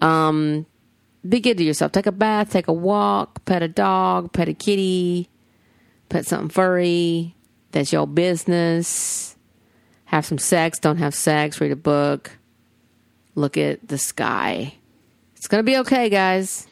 [0.00, 0.66] Um,
[1.28, 1.92] be good to yourself.
[1.92, 2.50] Take a bath.
[2.50, 3.44] Take a walk.
[3.44, 4.32] Pet a dog.
[4.32, 5.28] Pet a kitty
[6.14, 7.34] pet something furry.
[7.72, 9.36] That's your business.
[10.04, 10.78] Have some sex.
[10.78, 11.60] Don't have sex.
[11.60, 12.38] Read a book.
[13.34, 14.74] Look at the sky.
[15.34, 16.68] It's going to be okay, guys.